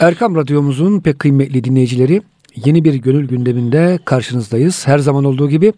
[0.00, 2.22] Erkam Radyomuzun pek kıymetli dinleyicileri
[2.64, 4.86] yeni bir gönül gündeminde karşınızdayız.
[4.86, 5.72] Her zaman olduğu gibi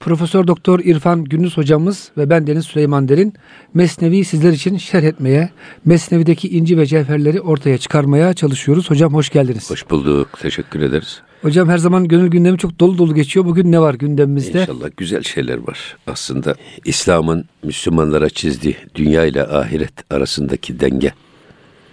[0.00, 3.34] Profesör Doktor İrfan Gündüz hocamız ve ben Deniz Süleyman Derin
[3.74, 5.50] Mesnevi sizler için şerh etmeye,
[5.84, 8.90] Mesnevi'deki inci ve cevherleri ortaya çıkarmaya çalışıyoruz.
[8.90, 9.70] Hocam hoş geldiniz.
[9.70, 10.38] Hoş bulduk.
[10.40, 11.20] Teşekkür ederiz.
[11.42, 13.46] Hocam her zaman gönül gündemi çok dolu dolu geçiyor.
[13.46, 14.60] Bugün ne var gündemimizde?
[14.60, 15.96] İnşallah güzel şeyler var.
[16.06, 21.12] Aslında İslam'ın Müslümanlara çizdiği dünya ile ahiret arasındaki denge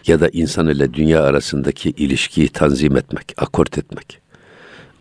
[0.07, 4.19] ya da insan ile dünya arasındaki ilişkiyi tanzim etmek, akort etmek.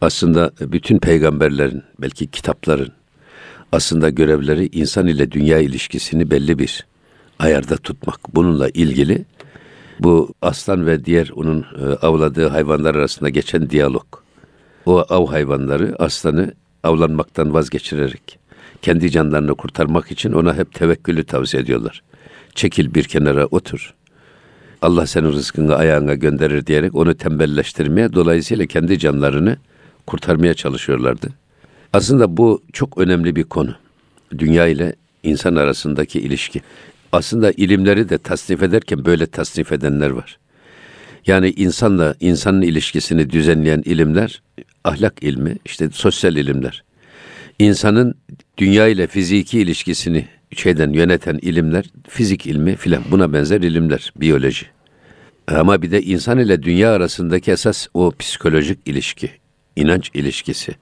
[0.01, 2.93] Aslında bütün peygamberlerin, belki kitapların
[3.73, 6.87] aslında görevleri insan ile dünya ilişkisini belli bir
[7.39, 8.35] ayarda tutmak.
[8.35, 9.25] Bununla ilgili
[10.01, 14.07] bu aslan ve diğer onun e, avladığı hayvanlar arasında geçen diyalog.
[14.87, 18.39] O av hayvanları aslanı avlanmaktan vazgeçirerek
[18.83, 22.03] kendi canlarını kurtarmak için ona hep tevekkülü tavsiye ediyorlar.
[22.55, 23.95] Çekil bir kenara otur.
[24.83, 29.57] Allah senin rızkını ayağına gönderir diyerek onu tembelleştirmeye dolayısıyla kendi canlarını
[30.07, 31.29] kurtarmaya çalışıyorlardı.
[31.93, 33.75] Aslında bu çok önemli bir konu.
[34.39, 36.61] Dünya ile insan arasındaki ilişki.
[37.13, 40.39] Aslında ilimleri de tasnif ederken böyle tasnif edenler var.
[41.27, 44.43] Yani insanla insanın ilişkisini düzenleyen ilimler
[44.85, 46.85] ahlak ilmi, işte sosyal ilimler.
[47.59, 48.15] İnsanın
[48.59, 54.67] dünya ile fiziki ilişkisini şeyden yöneten ilimler, fizik ilmi filan buna benzer ilimler, biyoloji.
[55.49, 59.31] Ama bir de insan ile dünya arasındaki esas o psikolojik ilişki,
[59.77, 60.75] inanç ilişkisi.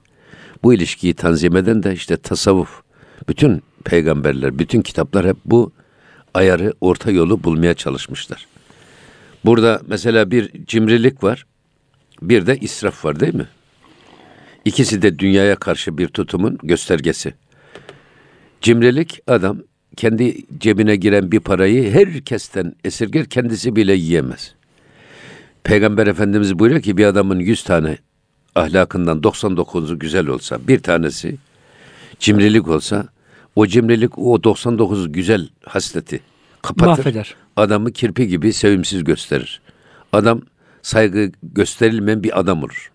[0.63, 2.81] Bu ilişkiyi tanzim eden de işte tasavvuf.
[3.29, 5.71] Bütün peygamberler, bütün kitaplar hep bu
[6.33, 8.47] ayarı, orta yolu bulmaya çalışmışlar.
[9.45, 11.45] Burada mesela bir cimrilik var,
[12.21, 13.47] bir de israf var değil mi?
[14.65, 17.33] İkisi de dünyaya karşı bir tutumun göstergesi.
[18.61, 19.57] Cimrilik adam
[19.95, 24.53] kendi cebine giren bir parayı herkesten esirger kendisi bile yiyemez.
[25.63, 27.97] Peygamber Efendimiz buyuruyor ki bir adamın 100 tane
[28.55, 31.35] ahlakından 99'u güzel olsa, bir tanesi
[32.19, 33.07] cimrilik olsa,
[33.55, 36.19] o cimrilik o 99 güzel hasleti
[36.61, 37.05] kapatır.
[37.05, 37.35] Mahveder.
[37.55, 39.61] Adamı kirpi gibi sevimsiz gösterir.
[40.13, 40.41] Adam
[40.81, 42.91] saygı gösterilmeyen bir adam olur.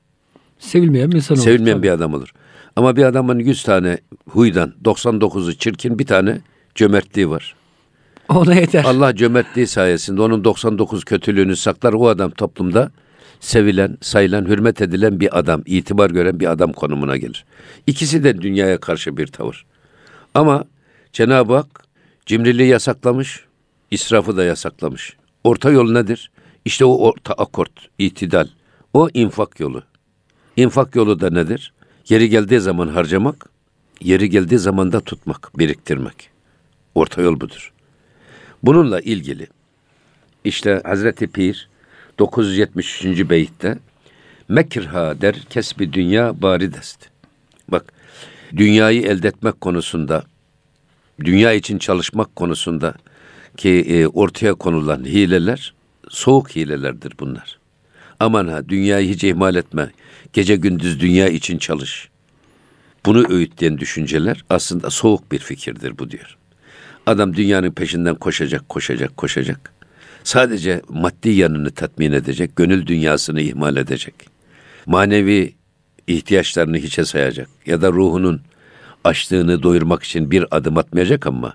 [0.58, 1.44] Sevilmeyen bir insan olur.
[1.44, 1.87] Sevilmeyen tabii.
[1.87, 2.32] bir adam olur.
[2.77, 6.41] Ama bir adamın 100 tane huydan 99'u çirkin bir tane
[6.75, 7.55] cömertliği var.
[8.28, 8.84] Ona yeter.
[8.84, 11.93] Allah cömertliği sayesinde onun 99 kötülüğünü saklar.
[11.93, 12.93] O adam toplumda
[13.41, 17.44] sevilen, sayılan, hürmet edilen bir adam, itibar gören bir adam konumuna gelir.
[17.87, 19.66] İkisi de dünyaya karşı bir tavır.
[20.34, 20.65] Ama
[21.12, 21.84] Cenab-ı Hak
[22.27, 23.44] cimriliği yasaklamış,
[23.91, 25.16] israfı da yasaklamış.
[25.44, 26.31] Orta yol nedir?
[26.65, 28.49] İşte o orta akort, itidal.
[28.94, 29.82] O infak yolu.
[30.56, 31.72] İnfak yolu da nedir?
[32.08, 33.46] Yeri geldiği zaman harcamak,
[34.00, 36.30] yeri geldiği zaman da tutmak, biriktirmek.
[36.94, 37.72] Orta yol budur.
[38.62, 39.46] Bununla ilgili
[40.44, 41.68] işte Hazreti Pir
[42.18, 43.04] 973.
[43.30, 43.78] beyitte
[44.48, 47.08] Mekirha der kesbi dünya baridest.
[47.68, 47.92] Bak
[48.56, 50.24] dünyayı elde etmek konusunda
[51.20, 52.94] dünya için çalışmak konusunda
[53.56, 55.74] ki e, ortaya konulan hileler
[56.08, 57.62] soğuk hilelerdir bunlar.
[58.22, 59.91] Aman ha dünyayı hiç ihmal etme.
[60.33, 62.09] Gece gündüz dünya için çalış.
[63.06, 66.37] Bunu öğütleyen düşünceler aslında soğuk bir fikirdir bu diyor.
[67.06, 69.72] Adam dünyanın peşinden koşacak, koşacak, koşacak.
[70.25, 74.15] Sadece maddi yanını tatmin edecek, gönül dünyasını ihmal edecek.
[74.87, 75.55] Manevi
[76.06, 78.41] ihtiyaçlarını hiçe sayacak ya da ruhunun
[79.05, 81.55] açlığını doyurmak için bir adım atmayacak ama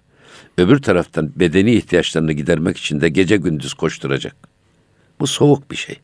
[0.58, 4.36] öbür taraftan bedeni ihtiyaçlarını gidermek için de gece gündüz koşturacak.
[5.20, 6.00] Bu soğuk bir şey.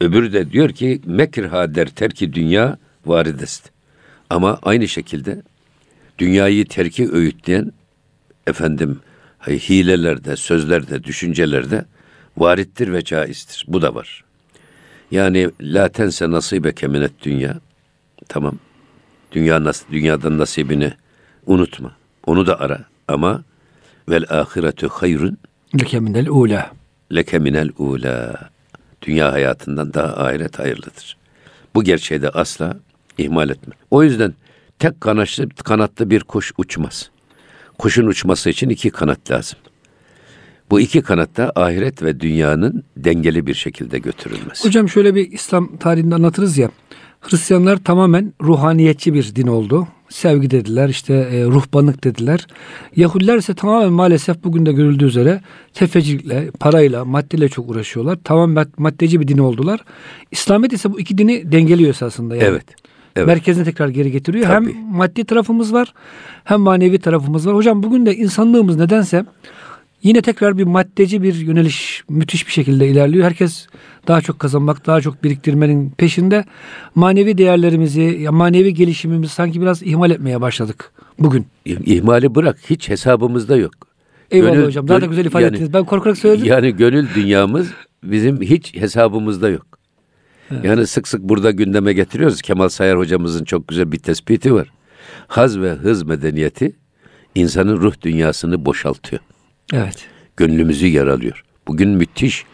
[0.00, 3.70] Öbürü de diyor ki mekirha der terki dünya varidest.
[4.30, 5.42] Ama aynı şekilde
[6.18, 7.72] dünyayı terki öğütleyen
[8.46, 9.00] efendim
[9.46, 11.84] hilelerde, sözlerde, düşüncelerde
[12.36, 13.64] varittir ve caizdir.
[13.68, 14.24] Bu da var.
[15.10, 17.60] Yani la tense nasibe keminet dünya.
[18.28, 18.58] Tamam.
[19.32, 20.92] Dünya nas dünyadan nasibini
[21.46, 21.96] unutma.
[22.26, 23.44] Onu da ara ama
[24.08, 25.38] vel ahiretu hayrun
[25.80, 26.70] Leke minel ula.
[27.14, 28.50] leke minel ula.
[29.04, 31.16] Dünya hayatından daha ahiret hayırlıdır.
[31.74, 32.76] Bu gerçeği de asla
[33.18, 33.74] ihmal etme.
[33.90, 34.34] O yüzden
[34.78, 37.10] tek kanatlı, kanatlı bir kuş uçmaz.
[37.78, 39.58] Kuşun uçması için iki kanat lazım.
[40.70, 44.68] Bu iki kanatta ahiret ve dünyanın dengeli bir şekilde götürülmesi.
[44.68, 46.70] Hocam şöyle bir İslam tarihinde anlatırız ya.
[47.20, 49.88] Hristiyanlar tamamen ruhaniyetçi bir din oldu.
[50.08, 52.46] Sevgi dediler, işte e, ruhbanlık dediler.
[52.96, 55.40] Yahudiler ise tamamen maalesef bugün de görüldüğü üzere
[55.74, 58.18] tefecilikle, parayla, maddeyle çok uğraşıyorlar.
[58.24, 59.80] Tamamen maddeci bir din oldular.
[60.30, 62.36] İslamiyet ise bu iki dini dengeliyor esasında.
[62.36, 62.44] Yani.
[62.44, 62.64] Evet.
[63.16, 63.26] Evet.
[63.26, 64.46] Merkezine tekrar geri getiriyor.
[64.46, 64.74] Tabii.
[64.74, 65.94] Hem maddi tarafımız var
[66.44, 67.54] hem manevi tarafımız var.
[67.54, 69.24] Hocam bugün de insanlığımız nedense
[70.04, 73.24] Yine tekrar bir maddeci bir yöneliş müthiş bir şekilde ilerliyor.
[73.24, 73.66] Herkes
[74.08, 76.44] daha çok kazanmak, daha çok biriktirmenin peşinde.
[76.94, 81.46] Manevi değerlerimizi, manevi gelişimimizi sanki biraz ihmal etmeye başladık bugün.
[81.64, 83.74] İhmali bırak hiç hesabımızda yok.
[84.30, 84.88] Eyvallah Gönül- hocam.
[84.88, 85.72] Daha da güzel ifade yani- ettiniz.
[85.72, 86.46] Ben korkarak söyledim.
[86.46, 87.68] Yani gönül dünyamız
[88.02, 89.66] bizim hiç hesabımızda yok.
[90.62, 92.42] Yani sık sık burada gündeme getiriyoruz.
[92.42, 94.70] Kemal Sayar hocamızın çok güzel bir tespiti var.
[95.26, 96.76] Haz ve hız medeniyeti
[97.34, 99.22] insanın ruh dünyasını boşaltıyor.
[99.72, 100.08] Evet.
[100.36, 101.44] Gönlümüzü yaralıyor.
[101.68, 102.44] Bugün müthiş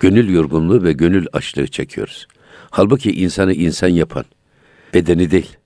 [0.00, 2.26] gönül yorgunluğu ve gönül açlığı çekiyoruz.
[2.70, 4.24] Halbuki insanı insan yapan
[4.94, 5.56] bedeni değil,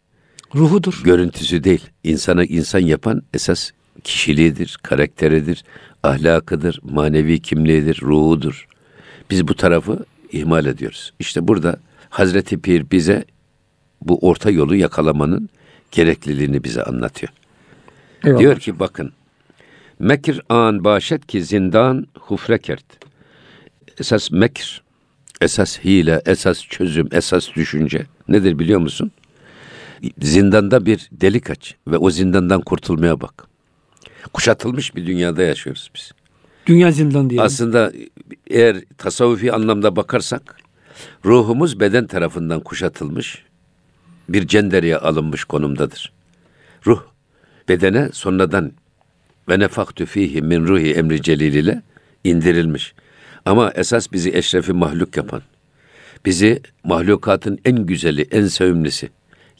[0.55, 1.01] Ruhudur.
[1.05, 1.91] görüntüsü değil.
[2.05, 3.71] İnsanı insan yapan esas
[4.05, 5.65] kişiliğidir, karakteridir,
[6.03, 8.67] ahlakıdır, manevi kimliğidir, ruhudur.
[9.31, 11.12] Biz bu tarafı ihmal ediyoruz.
[11.19, 11.77] İşte burada
[12.11, 13.25] Hazreti Pir bize
[14.03, 15.49] bu orta yolu yakalamanın
[15.93, 17.33] gerekliliğini bize anlatıyor.
[18.25, 18.41] Eyvallah.
[18.41, 19.12] Diyor ki bakın.
[19.99, 22.85] Mekir an başet ki zindan hufre kert.
[24.00, 24.82] Esas mekir,
[25.41, 29.11] esas hile, esas çözüm, esas düşünce nedir biliyor musun?
[30.23, 33.46] Zindanda bir delik aç ve o zindandan kurtulmaya bak.
[34.32, 36.12] Kuşatılmış bir dünyada yaşıyoruz biz.
[36.67, 37.46] Dünya zindan diyelim.
[37.46, 37.93] Aslında
[38.46, 40.56] eğer tasavvufi anlamda bakarsak
[41.25, 43.44] ruhumuz beden tarafından kuşatılmış
[44.29, 46.12] bir cendereye alınmış konumdadır.
[46.87, 47.02] Ruh
[47.69, 48.73] bedene sonradan
[49.49, 51.82] ve nefaktü fihi min ruhi emri celil ile
[52.25, 52.94] indirilmiş.
[53.44, 55.43] Ama esas bizi eşrefi mahluk yapan,
[56.26, 59.11] bizi mahlukatın en güzeli, en sevimlisi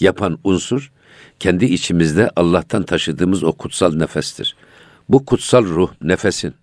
[0.01, 0.93] yapan unsur
[1.41, 4.57] kendi içimizde Allah'tan taşıdığımız o kutsal nefestir.
[5.09, 6.55] Bu kutsal ruh, nefesin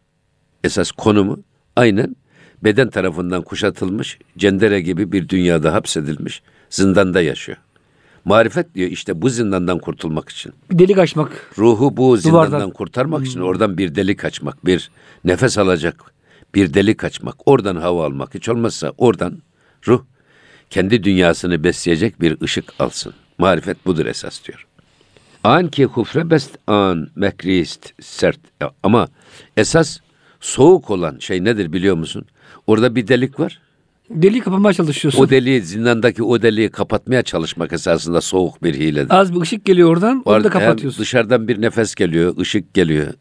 [0.64, 1.44] esas konumu
[1.76, 2.16] aynen
[2.64, 7.58] beden tarafından kuşatılmış, cendere gibi bir dünyada hapsedilmiş, zindanda yaşıyor.
[8.26, 10.54] Marifet diyor işte bu zindandan kurtulmak için.
[10.72, 11.52] Bir delik açmak.
[11.58, 12.72] Ruhu bu zindandan Duvardan.
[12.72, 14.92] kurtarmak için oradan bir delik açmak, bir
[15.26, 16.14] nefes alacak,
[16.56, 18.34] bir delik açmak, oradan hava almak.
[18.34, 19.38] Hiç olmazsa oradan
[19.88, 20.04] ruh
[20.70, 23.14] kendi dünyasını besleyecek bir ışık alsın.
[23.38, 24.68] Marifet budur esas diyor.
[25.44, 28.40] An ki hufre best an mekrist sert.
[28.84, 29.08] Ama
[29.58, 30.00] esas
[30.40, 32.26] soğuk olan şey nedir biliyor musun?
[32.68, 33.60] Orada bir delik var.
[34.14, 35.24] Deliği kapamaya çalışıyorsun.
[35.24, 39.08] O deliği zindandaki o deliği kapatmaya çalışmak esasında soğuk bir hiledir.
[39.10, 40.22] Az bir ışık geliyor oradan.
[40.26, 41.02] Onu da kapatıyorsun.
[41.02, 43.14] dışarıdan bir nefes geliyor, ışık geliyor,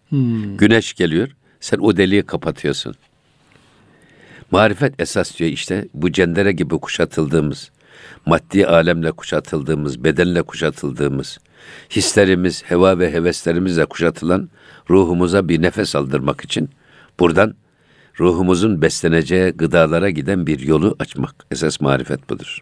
[0.58, 1.28] güneş geliyor.
[1.60, 2.94] Sen o deliği kapatıyorsun.
[4.50, 7.70] Marifet esas diyor işte bu cendere gibi kuşatıldığımız,
[8.26, 11.38] maddi alemle kuşatıldığımız, bedenle kuşatıldığımız,
[11.90, 14.48] hislerimiz, heva ve heveslerimizle kuşatılan
[14.90, 16.70] ruhumuza bir nefes aldırmak için
[17.20, 17.54] buradan
[18.20, 21.34] ruhumuzun besleneceği gıdalara giden bir yolu açmak.
[21.50, 22.58] Esas marifet budur.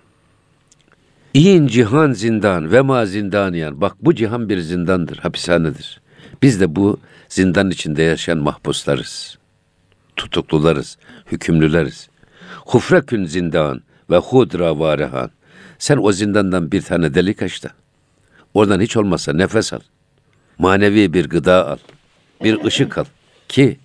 [1.34, 3.80] İyin cihan zindan ve ma zindaniyan.
[3.80, 6.00] Bak bu cihan bir zindandır, hapishanedir.
[6.42, 9.38] Biz de bu zindan içinde yaşayan mahpuslarız.
[10.16, 10.98] Tutuklularız,
[11.32, 12.08] hükümlüleriz.
[12.66, 15.30] Hufrekün zindan ve hudra varehan.
[15.78, 17.70] Sen o zindandan bir tane delik aç da.
[18.54, 19.80] Oradan hiç olmazsa nefes al.
[20.58, 21.78] Manevi bir gıda al.
[22.44, 23.04] Bir ışık al.
[23.48, 23.78] Ki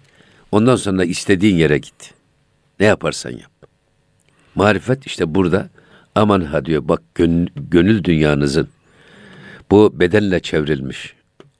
[0.53, 2.13] ondan sonra istediğin yere git.
[2.79, 3.51] Ne yaparsan yap.
[4.55, 5.69] Marifet işte burada
[6.15, 8.67] aman ha diyor bak gönül, gönül dünyanızın
[9.71, 11.13] bu bedenle çevrilmiş,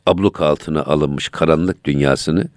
[0.06, 2.48] abluka altına alınmış karanlık dünyasını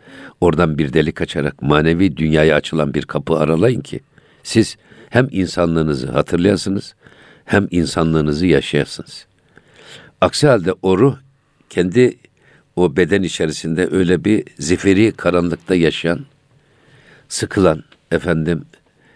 [0.40, 4.00] oradan bir delik açarak manevi dünyaya açılan bir kapı aralayın ki
[4.42, 4.76] siz
[5.10, 6.94] hem insanlığınızı hatırlayasınız
[7.44, 9.26] hem insanlığınızı yaşayasınız.
[10.20, 11.16] Aksi halde o ruh
[11.70, 12.18] kendi
[12.76, 16.20] o beden içerisinde öyle bir zifiri karanlıkta yaşayan,
[17.28, 18.64] sıkılan efendim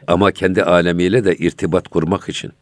[0.06, 2.52] ama kendi alemiyle de irtibat kurmak için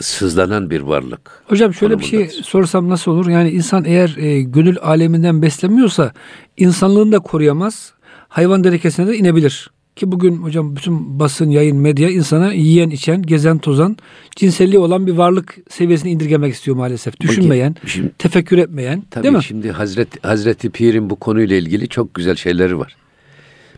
[0.00, 1.42] sızlanan bir varlık.
[1.46, 2.42] Hocam şöyle bir şey konumundadır.
[2.44, 3.28] sorsam nasıl olur?
[3.28, 6.12] Yani insan eğer e, gönül aleminden beslenmiyorsa
[6.56, 7.92] insanlığını da koruyamaz.
[8.28, 9.70] Hayvan derekesine de inebilir.
[9.98, 13.96] Ki bugün hocam bütün basın, yayın, medya insana yiyen, içen, gezen, tozan,
[14.36, 17.20] cinselliği olan bir varlık seviyesine indirgemek istiyor maalesef.
[17.20, 19.02] Düşünmeyen, Şimdi- tefekkür etmeyen.
[19.10, 19.44] Tabii değil mi?
[19.44, 22.96] şimdi Hazreti, Hazreti Pir'in bu konuyla ilgili çok güzel şeyleri var.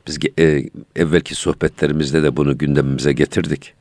[0.07, 0.65] Biz e,
[0.97, 3.73] evvelki sohbetlerimizde de bunu gündemimize getirdik.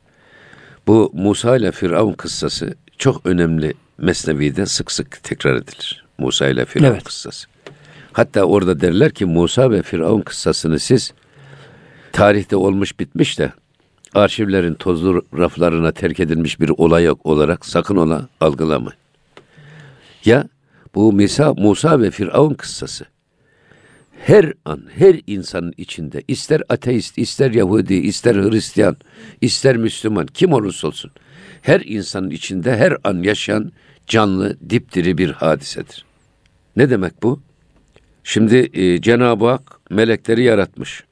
[0.86, 6.04] Bu Musa ile Firavun kıssası çok önemli Mesnevi'de sık sık tekrar edilir.
[6.18, 7.04] Musa ile Firavun Evet.
[7.04, 7.46] kıssası.
[8.12, 11.12] Hatta orada derler ki Musa ve Firavun kıssasını siz
[12.12, 13.52] tarihte olmuş bitmiş de
[14.14, 18.98] arşivlerin tozlu raflarına terk edilmiş bir olay olarak sakın ola algılamayın.
[20.24, 20.48] Ya
[20.94, 23.04] bu Musa, Musa ve Firavun kıssası
[24.26, 28.96] her an her insanın içinde ister ateist, ister Yahudi, ister Hristiyan,
[29.40, 31.10] ister Müslüman kim olursa olsun
[31.62, 33.72] her insanın içinde her an yaşayan
[34.06, 36.04] canlı dipdiri bir hadisedir.
[36.76, 37.40] Ne demek bu?
[38.24, 41.04] Şimdi e, Cenab-ı Hak melekleri yaratmış.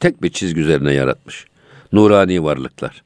[0.00, 1.46] Tek bir çizgi üzerine yaratmış.
[1.92, 3.02] Nurani varlıklar.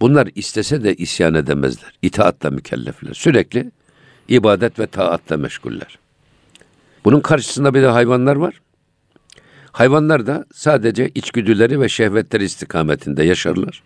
[0.00, 1.92] Bunlar istese de isyan edemezler.
[2.02, 3.14] İtaatla mükellefler.
[3.14, 3.70] Sürekli
[4.28, 5.98] ibadet ve taatla meşguller.
[7.04, 8.60] Bunun karşısında bir de hayvanlar var.
[9.72, 13.82] Hayvanlar da sadece içgüdüleri ve şehvetleri istikametinde yaşarlar.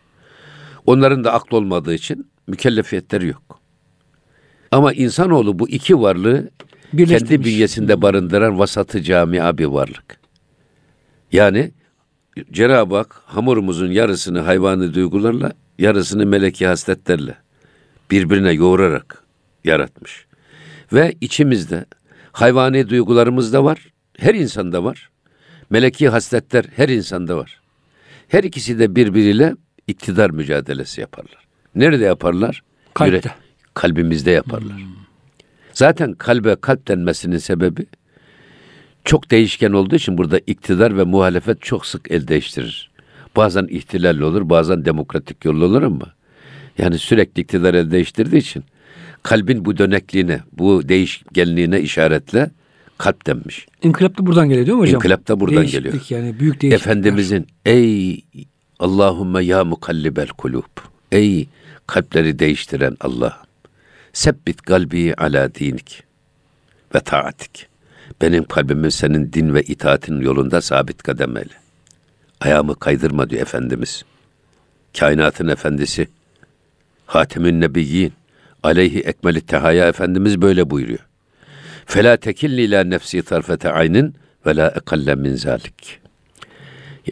[0.87, 3.61] Onların da aklı olmadığı için mükellefiyetleri yok.
[4.71, 6.51] Ama insanoğlu bu iki varlığı
[6.97, 10.21] kendi bünyesinde barındıran vasatı camia bir varlık.
[11.33, 11.73] Yani
[12.53, 17.35] Cenab-ı Hak hamurumuzun yarısını hayvani duygularla, yarısını meleki hasletlerle
[18.11, 19.23] birbirine yoğurarak
[19.65, 20.27] yaratmış.
[20.93, 21.85] Ve içimizde
[22.33, 23.87] hayvani duygularımız da var,
[24.19, 25.11] her insanda var.
[25.71, 27.61] Meleki hasletler her insanda var.
[28.29, 29.55] Her ikisi de birbiriyle
[29.87, 31.47] iktidar mücadelesi yaparlar.
[31.75, 32.63] Nerede yaparlar?
[32.95, 33.17] Kalpte.
[33.17, 33.33] Yüre-
[33.75, 34.83] kalbimizde yaparlar.
[35.73, 37.87] Zaten kalbe kalp denmesinin sebebi
[39.05, 42.91] çok değişken olduğu için burada iktidar ve muhalefet çok sık el değiştirir.
[43.37, 46.15] Bazen ihtilal olur, bazen demokratik yol olur ama
[46.79, 48.65] yani sürekli iktidar el değiştirdiği için
[49.23, 52.51] kalbin bu dönekliğine, bu değişkenliğine işaretle
[52.99, 53.67] kalp denmiş.
[53.83, 54.95] İnkılap da buradan geliyor değil mi hocam?
[54.95, 56.05] İnkılap da buradan Değişiklik geliyor.
[56.11, 56.93] Yani büyük değişiklikler.
[56.93, 58.25] Efendimizin ey
[58.79, 60.65] Allahümme ya mukallibel kulub.
[61.13, 61.49] Ey
[61.87, 63.43] kalpleri değiştiren Allah.
[64.13, 66.03] Sebbit kalbi ala dinik
[66.95, 67.72] ve taatik.
[68.23, 71.55] Benim kalbimi senin din ve itaatin yolunda sabit kadem eyle.
[72.41, 74.05] Ayağımı kaydırma diyor Efendimiz.
[74.99, 76.09] Kainatın efendisi.
[77.07, 78.13] Hatemün Nebiyyin.
[78.63, 81.07] Aleyhi ekmeli tehaya Efendimiz böyle buyuruyor.
[81.87, 84.15] Fela tekilni ila nefsi tarfete aynin
[84.47, 86.01] ve la ekalle min zalik.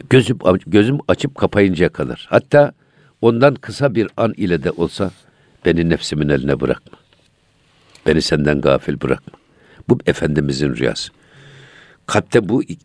[0.09, 0.37] Gözüm,
[0.67, 2.27] gözüm açıp kapayıncaya kadar.
[2.29, 2.71] Hatta
[3.21, 5.11] ondan kısa bir an ile de olsa
[5.65, 6.97] beni nefsimin eline bırakma.
[8.05, 9.40] Beni senden gafil bırakma.
[9.89, 11.11] Bu Efendimizin rüyası.
[12.05, 12.79] Kalpte bu ik-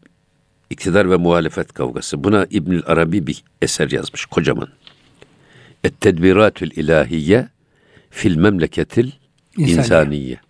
[0.71, 2.25] iktidar ve muhalefet kavgası.
[2.25, 4.69] Buna İbnül Arabi bir eser yazmış kocaman.
[5.85, 7.49] Et tedbiratül ilahiye
[8.11, 9.11] fil memleketil
[9.57, 9.79] İnsaniye.
[9.79, 10.41] insaniye.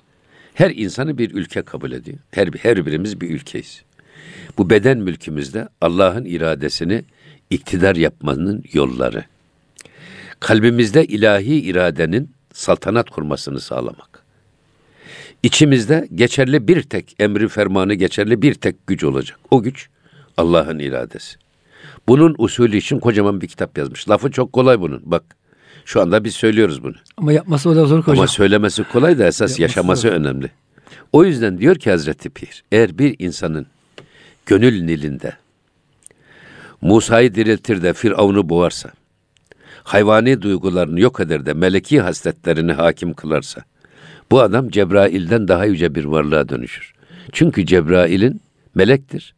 [0.55, 2.19] Her insanı bir ülke kabul ediyor.
[2.31, 3.83] Her, her birimiz bir ülkeyiz.
[4.59, 7.05] Bu beden mülkümüzde Allah'ın iradesini
[7.51, 9.25] iktidar yapmanın yolları.
[10.41, 14.26] Kalbimizde ilahi iradenin saltanat kurmasını sağlamak.
[15.43, 19.39] İçimizde geçerli bir tek emri fermanı geçerli bir tek güç olacak.
[19.51, 19.89] O güç
[20.37, 21.37] Allah'ın iradesi.
[22.09, 24.09] Bunun usulü için kocaman bir kitap yazmış.
[24.09, 25.03] Lafı çok kolay bunun.
[25.05, 25.25] Bak
[25.85, 26.95] şu anda biz söylüyoruz bunu.
[27.17, 28.19] Ama yapması o da zor hocam.
[28.19, 30.13] Ama söylemesi kolay da esas Yapması yaşaması zor.
[30.13, 30.51] önemli.
[31.13, 33.67] O yüzden diyor ki Hazreti Pir, eğer bir insanın
[34.47, 35.33] gönül nilinde
[36.81, 38.91] Musa'yı diriltir de Firavun'u boğarsa,
[39.83, 43.63] hayvani duygularını yok eder de meleki hasletlerini hakim kılarsa,
[44.31, 46.93] bu adam Cebrail'den daha yüce bir varlığa dönüşür.
[47.33, 48.41] Çünkü Cebrail'in
[48.75, 49.35] melektir.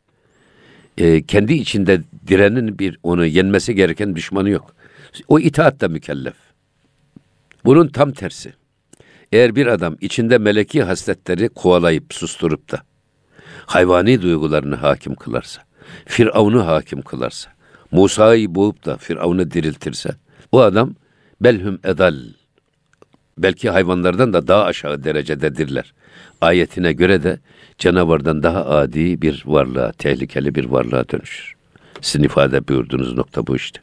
[0.99, 4.75] Ee, kendi içinde direnin bir onu yenmesi gereken düşmanı yok.
[5.28, 6.35] O itaatle mükellef.
[7.64, 8.52] Bunun tam tersi.
[9.33, 12.83] Eğer bir adam içinde meleki hasletleri kovalayıp susturup da
[13.66, 15.62] hayvani duygularını hakim kılarsa,
[16.07, 17.50] Firavun'u hakim kılarsa,
[17.90, 20.11] Musa'yı boğup da Firavun'u diriltirse,
[20.52, 20.95] o adam
[21.40, 22.16] belhum edal,
[23.42, 25.95] belki hayvanlardan da daha aşağı derecededirler.
[26.40, 27.38] Ayetine göre de
[27.78, 31.54] canavardan daha adi bir varlığa, tehlikeli bir varlığa dönüşür.
[32.00, 33.80] Sizin ifade buyurduğunuz nokta bu işte.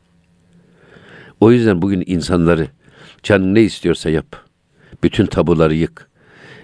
[1.39, 2.67] O yüzden bugün insanları
[3.23, 4.35] canın ne istiyorsa yap.
[5.03, 6.09] Bütün tabuları yık.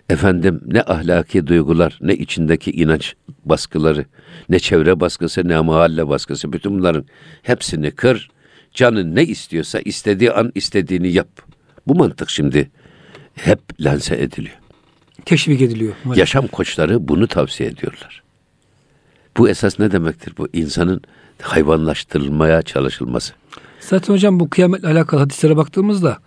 [0.10, 4.06] Efendim ne ahlaki duygular, ne içindeki inanç baskıları,
[4.50, 6.54] ne çevre baskısı, ne mahalle baskısı.
[6.54, 7.06] Bütün bunların
[7.42, 8.30] hepsini kır.
[8.74, 11.28] Canın ne istiyorsa istediği an istediğini yap.
[11.88, 12.72] Bu mantık şimdi
[13.44, 14.56] hep lanse ediliyor.
[15.26, 15.94] Teşvik ediliyor.
[16.16, 18.24] Yaşam koçları bunu tavsiye ediyorlar.
[19.38, 20.34] Bu esas ne demektir?
[20.38, 21.02] Bu insanın
[21.42, 23.34] hayvanlaştırılmaya çalışılması.
[23.80, 26.18] Zaten hocam bu kıyametle alakalı hadislere baktığımızda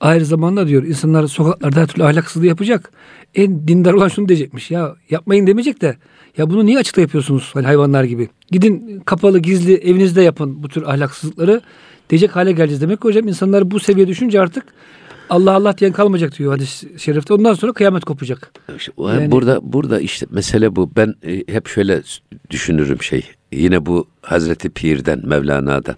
[0.00, 2.92] ayrı zamanda diyor insanlar sokaklarda her türlü ahlaksızlığı yapacak.
[3.34, 5.96] En dindar olan şunu diyecekmiş ya yapmayın demeyecek de
[6.36, 8.28] ya bunu niye açıkta yapıyorsunuz hani hayvanlar gibi.
[8.50, 11.60] Gidin kapalı gizli evinizde yapın bu tür ahlaksızlıkları
[12.10, 12.80] diyecek hale geleceğiz.
[12.80, 14.64] Demek ki hocam insanlar bu seviyeye düşünce artık
[15.30, 17.34] Allah Allah diyen kalmayacak diyor hadis-i şerifte.
[17.34, 18.52] Ondan sonra kıyamet kopacak.
[18.76, 20.90] İşte Yani- burada burada işte mesele bu.
[20.96, 22.02] Ben e, hep şöyle
[22.50, 23.22] düşünürüm şey.
[23.52, 25.96] Yine bu Hazreti Pir'den, Mevlana'dan.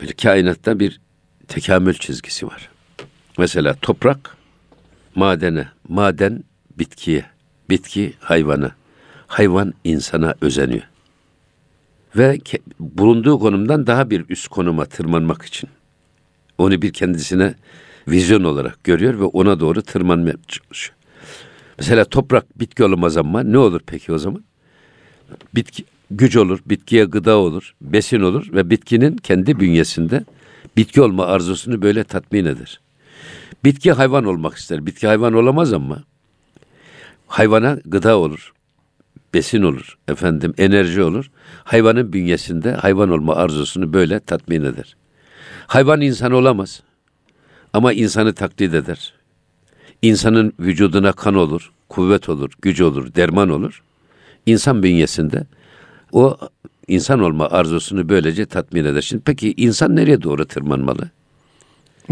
[0.00, 1.00] Böyle kainatta bir
[1.48, 2.68] tekamül çizgisi var.
[3.38, 4.36] Mesela toprak
[5.14, 6.44] madene, maden
[6.78, 7.24] bitkiye,
[7.70, 8.70] bitki hayvana,
[9.26, 10.82] hayvan insana özeniyor.
[12.16, 15.70] Ve ke- bulunduğu konumdan daha bir üst konuma tırmanmak için
[16.58, 17.54] onu bir kendisine
[18.08, 20.96] vizyon olarak görüyor ve ona doğru tırmanmaya çalışıyor.
[21.78, 24.44] Mesela toprak bitki olmaz ama ne olur peki o zaman?
[25.54, 30.24] Bitki güç olur, bitkiye gıda olur, besin olur ve bitkinin kendi bünyesinde
[30.76, 32.80] bitki olma arzusunu böyle tatmin eder.
[33.64, 34.86] Bitki hayvan olmak ister.
[34.86, 36.02] Bitki hayvan olamaz ama
[37.26, 38.52] hayvana gıda olur,
[39.34, 41.30] besin olur, efendim enerji olur.
[41.64, 44.96] Hayvanın bünyesinde hayvan olma arzusunu böyle tatmin eder.
[45.66, 46.82] Hayvan insan olamaz
[47.76, 49.12] ama insanı taklit eder.
[50.02, 53.82] İnsanın vücuduna kan olur, kuvvet olur, güç olur, derman olur.
[54.46, 55.46] İnsan bünyesinde
[56.12, 56.36] o
[56.88, 59.00] insan olma arzusunu böylece tatmin eder.
[59.02, 61.10] Şimdi peki insan nereye doğru tırmanmalı?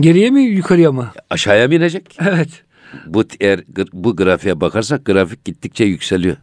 [0.00, 1.10] Geriye mi yukarıya mı?
[1.30, 2.16] Aşağıya mı inecek?
[2.20, 2.62] Evet.
[3.06, 3.60] Bu eğer
[3.92, 6.36] bu grafiğe bakarsak grafik gittikçe yükseliyor.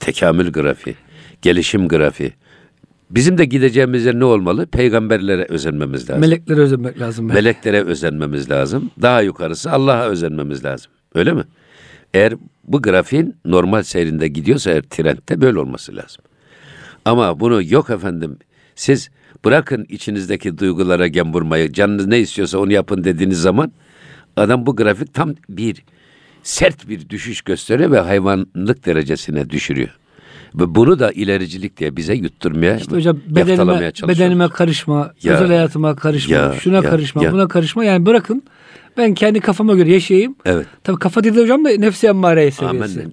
[0.00, 0.96] Tekamül grafiği,
[1.42, 2.32] gelişim grafiği.
[3.14, 4.66] Bizim de gideceğimiz yer ne olmalı?
[4.66, 6.20] Peygamberlere özenmemiz lazım.
[6.20, 7.28] Meleklere özenmek lazım.
[7.28, 7.34] belki.
[7.34, 8.90] Meleklere özenmemiz lazım.
[9.02, 10.92] Daha yukarısı Allah'a özenmemiz lazım.
[11.14, 11.42] Öyle mi?
[12.14, 16.24] Eğer bu grafiğin normal seyrinde gidiyorsa eğer trendte böyle olması lazım.
[17.04, 18.36] Ama bunu yok efendim.
[18.74, 19.10] Siz
[19.44, 21.72] bırakın içinizdeki duygulara gem vurmayı.
[21.72, 23.72] Canınız ne istiyorsa onu yapın dediğiniz zaman
[24.36, 25.84] adam bu grafik tam bir
[26.42, 29.98] sert bir düşüş gösteriyor ve hayvanlık derecesine düşürüyor.
[30.54, 35.96] Ve bunu da ilericilik diye bize yutturmaya, İşte hocam bedenime, bedenime karışma, Ya, özel hayatıma
[35.96, 37.32] karışma, ya, şuna ya, karışma, ya.
[37.32, 37.84] buna karışma.
[37.84, 38.42] Yani bırakın
[38.96, 40.34] ben kendi kafama göre yaşayayım.
[40.44, 40.66] Evet.
[40.84, 43.00] Tabii kafa değil de hocam da nefsi emmare seviyesi.
[43.00, 43.12] Amen.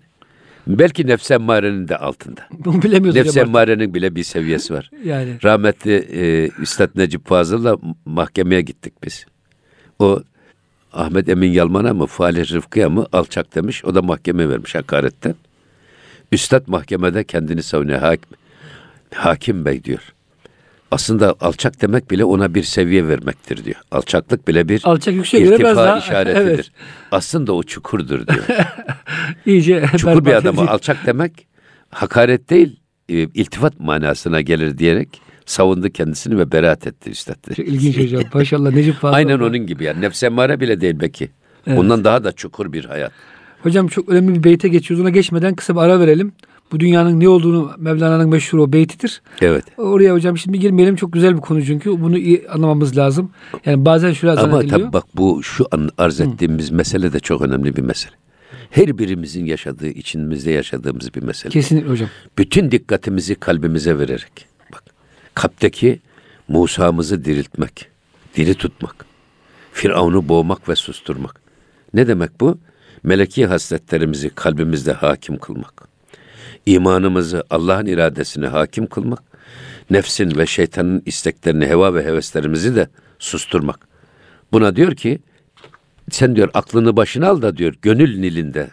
[0.67, 2.41] Belki nefs emmarenin de altında.
[2.51, 3.49] Bunu bilemiyoruz Nefs hocam artık.
[3.49, 4.91] emmarenin bile bir seviyesi var.
[5.05, 9.25] Yani Rahmetli e, Üstad Necip Fazıl'la mahkemeye gittik biz.
[9.99, 10.19] O
[10.93, 13.85] Ahmet Emin Yalman'a mı Falih Rıfkı'ya mı alçak demiş.
[13.85, 15.35] O da mahkeme vermiş hakaretten.
[16.31, 17.99] Üstad mahkemede kendini savunuyor.
[17.99, 18.29] Hakim,
[19.15, 19.99] hakim bey diyor.
[20.91, 23.75] Aslında alçak demek bile ona bir seviye vermektir diyor.
[23.91, 26.41] Alçaklık bile bir alçak biraz irtifa daha işaretidir.
[26.41, 26.69] evet,
[27.11, 28.45] Aslında o çukurdur diyor.
[29.45, 30.71] iyice Çukur bir adama edici.
[30.71, 31.47] alçak demek
[31.89, 37.55] hakaret değil, e, iltifat manasına gelir diyerek savundu kendisini ve beraat etti üstad.
[37.55, 38.23] Çok ilginç hocam.
[38.33, 39.15] Maşallah Necip Fazıl.
[39.15, 40.01] Aynen onun gibi yani.
[40.01, 41.29] Nefs emmare bile değil belki.
[41.67, 41.79] Evet.
[41.79, 43.11] Ondan daha da çukur bir hayat.
[43.63, 45.01] Hocam çok önemli bir beyte geçiyoruz.
[45.01, 46.31] Ona geçmeden kısa bir ara verelim.
[46.71, 49.21] Bu dünyanın ne olduğunu Mevlana'nın meşhur o beytidir.
[49.41, 49.65] Evet.
[49.77, 50.95] Oraya hocam şimdi girmeyelim.
[50.95, 52.01] Çok güzel bir konu çünkü.
[52.01, 53.31] Bunu iyi anlamamız lazım.
[53.65, 54.79] Yani bazen şöyle Ama zannediliyor.
[54.79, 58.13] tabii bak bu şu an arz ettiğimiz mesele de çok önemli bir mesele.
[58.69, 61.51] Her birimizin yaşadığı, içimizde yaşadığımız bir mesele.
[61.51, 62.09] Kesinlikle hocam.
[62.37, 64.45] Bütün dikkatimizi kalbimize vererek.
[64.73, 64.83] Bak,
[65.33, 65.99] kalpteki
[66.47, 67.87] Musa'mızı diriltmek,
[68.35, 69.05] diri tutmak,
[69.73, 71.41] Firavun'u boğmak ve susturmak.
[71.93, 72.57] Ne demek bu?
[73.03, 75.89] Meleki hasletlerimizi kalbimizde hakim kılmak.
[76.65, 79.23] İmanımızı Allah'ın iradesine hakim kılmak.
[79.89, 82.87] Nefsin ve şeytanın isteklerini, heva ve heveslerimizi de
[83.19, 83.87] susturmak.
[84.51, 85.19] Buna diyor ki,
[86.11, 88.69] sen diyor aklını başına al da diyor gönül nilinde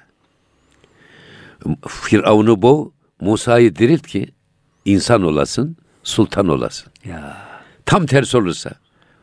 [1.88, 4.28] Firavun'u boğ, Musa'yı dirilt ki
[4.84, 6.92] insan olasın, sultan olasın.
[7.04, 7.36] Ya.
[7.86, 8.70] Tam tersi olursa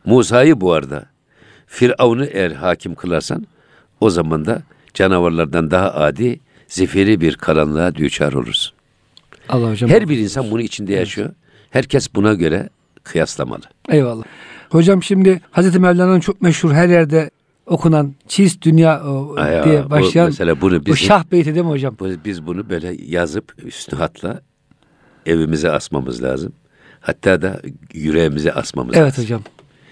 [0.04, 1.06] Musa'yı bu arada
[1.66, 3.46] Firavun'u eğer hakim kılarsan
[4.00, 4.62] o zaman da
[4.94, 8.74] canavarlardan daha adi zifiri bir karanlığa düçar olursun.
[9.48, 9.90] Allah hocam.
[9.90, 11.30] Her bir insan bunu içinde yaşıyor.
[11.70, 12.68] Herkes buna göre
[13.04, 13.62] kıyaslamalı.
[13.88, 14.24] Eyvallah.
[14.70, 17.30] Hocam şimdi Hazreti Mevlana'nın çok meşhur her yerde
[17.66, 21.96] okunan çiz dünya o, Aya, diye başlayan mesela bunu biz, şah beyti değil mi hocam?
[22.00, 24.40] bu- biz bunu böyle yazıp üstü hatla
[25.26, 26.52] evimize asmamız lazım.
[27.00, 27.60] Hatta da
[27.92, 29.24] yüreğimize asmamız Evet lazım.
[29.24, 29.42] hocam.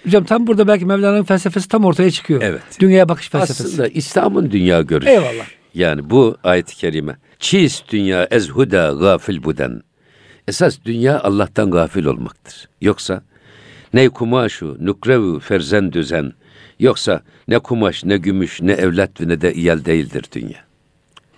[0.03, 2.41] Hocam tam burada belki Mevlana'nın felsefesi tam ortaya çıkıyor.
[2.41, 2.61] Evet.
[2.79, 3.63] Dünyaya bakış felsefesi.
[3.63, 5.09] Aslında İslam'ın dünya görüşü.
[5.09, 5.45] Eyvallah.
[5.73, 7.17] Yani bu ayet-i kerime.
[7.39, 9.81] Çiz dünya ez huda gafil buden.
[10.47, 12.69] Esas dünya Allah'tan gafil olmaktır.
[12.81, 13.23] Yoksa
[13.93, 16.33] ne kumaşu, nukrevu, ferzen düzen.
[16.79, 20.65] Yoksa ne kumaş, ne gümüş, ne evlat ve ne de iyal değildir dünya.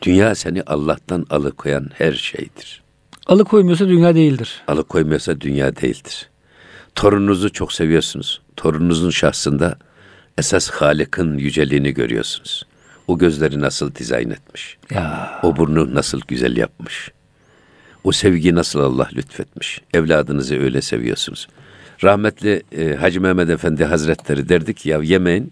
[0.02, 2.84] Dünya seni Allah'tan alıkoyan her şeydir.
[3.28, 4.64] Alıkoymuyorsa dünya değildir.
[4.68, 6.30] Alıkoymuyorsa dünya değildir.
[6.96, 8.42] Torununuzu çok seviyorsunuz.
[8.58, 9.78] Torununuzun şahsında
[10.38, 12.66] esas Halık'ın yüceliğini görüyorsunuz.
[13.08, 14.78] O gözleri nasıl dizayn etmiş.
[14.92, 15.40] Ya.
[15.44, 17.12] O burnu nasıl güzel yapmış.
[18.04, 19.82] O sevgi nasıl Allah lütfetmiş.
[19.94, 21.48] Evladınızı öyle seviyorsunuz.
[22.04, 25.52] Rahmetli e, Hacı Mehmet Efendi Hazretleri derdi ki ya yemeğin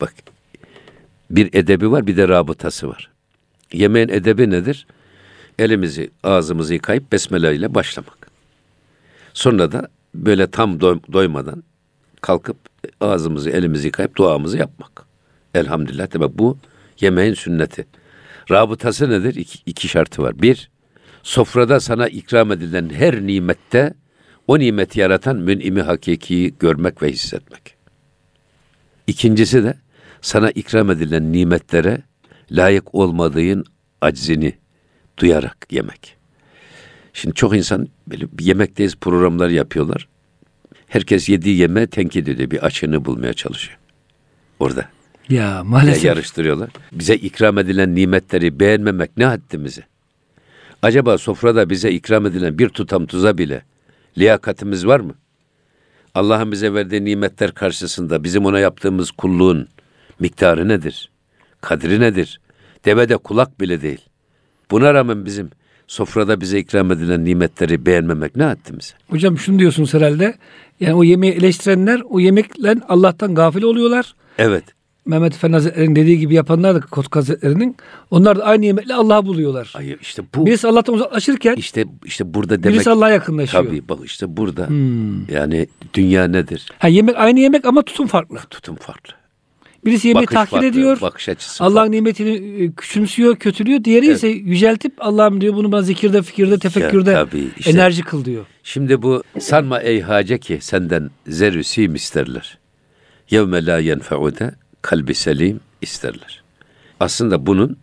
[0.00, 0.14] bak
[1.30, 3.10] bir edebi var bir de rabıtası var.
[3.72, 4.86] Yemeğin edebi nedir?
[5.58, 8.30] Elimizi ağzımızı yıkayıp besmele ile başlamak.
[9.34, 11.62] Sonra da böyle tam doy- doymadan
[12.20, 12.56] kalkıp
[13.00, 15.04] ağzımızı elimizi yıkayıp duamızı yapmak.
[15.54, 16.58] Elhamdülillah demek bu
[17.00, 17.86] yemeğin sünneti.
[18.50, 19.34] Rabıtası nedir?
[19.34, 20.42] İki, iki şartı var.
[20.42, 20.70] Bir,
[21.22, 23.94] sofrada sana ikram edilen her nimette
[24.46, 27.76] o nimeti yaratan mün'imi hakikiyi görmek ve hissetmek.
[29.06, 29.74] İkincisi de
[30.20, 32.02] sana ikram edilen nimetlere
[32.50, 33.64] layık olmadığın
[34.00, 34.54] aczini
[35.18, 36.16] duyarak yemek.
[37.12, 40.08] Şimdi çok insan böyle yemekteyiz programlar yapıyorlar.
[40.88, 42.50] Herkes yediği yemeğe tenkit ediyor.
[42.50, 43.78] Bir açığını bulmaya çalışıyor.
[44.60, 44.88] Orada.
[45.28, 46.04] Ya Ya maalesef.
[46.04, 46.70] yarıştırıyorlar.
[46.92, 49.82] Bize ikram edilen nimetleri beğenmemek ne haddimize?
[50.82, 53.62] Acaba sofrada bize ikram edilen bir tutam tuza bile
[54.18, 55.14] liyakatimiz var mı?
[56.14, 59.68] Allah'ın bize verdiği nimetler karşısında bizim ona yaptığımız kulluğun
[60.20, 61.10] miktarı nedir?
[61.60, 62.40] Kadri nedir?
[62.84, 64.00] Devede kulak bile değil.
[64.70, 65.50] Buna rağmen bizim
[65.88, 68.94] sofrada bize ikram edilen nimetleri beğenmemek ne haddimize?
[69.10, 70.34] Hocam şunu diyorsunuz herhalde.
[70.80, 74.14] Yani o yemeği eleştirenler o yemekle Allah'tan gafil oluyorlar.
[74.38, 74.64] Evet.
[75.06, 77.76] Mehmet Efendi Hazretleri'nin dediği gibi yapanlar da Kotkak Hazretleri'nin
[78.10, 79.72] onlar da aynı yemekle Allah'ı buluyorlar.
[79.76, 83.64] Ay işte bu Birisi Allah'tan uzaklaşırken işte işte burada demek birisi Allah'a yakınlaşıyor.
[83.64, 85.28] tabii bak işte burada Hmm.
[85.28, 86.66] yani dünya nedir?
[86.78, 88.38] Ha, yemek aynı yemek ama tutum farklı.
[88.50, 89.12] Tutum farklı.
[89.84, 91.00] Birisi yemeği Bakış tahkir farklı, ediyor.
[91.00, 93.84] Bakış açısı Allah'ın nimetini e, küçümsüyor, kötülüyor.
[93.84, 94.16] Diğeri Evet.
[94.16, 98.46] ise yüceltip Allah'ım diyor bunu bana zikirde, fikirde, tefekkürde tabii, işte- enerji kıl diyor.
[98.62, 102.58] Şimdi bu sanma ey hace ki senden zerü sim isterler.
[103.30, 106.42] Yevme la yenfe'ude kalbi selim isterler.
[107.00, 107.76] Aslında bunun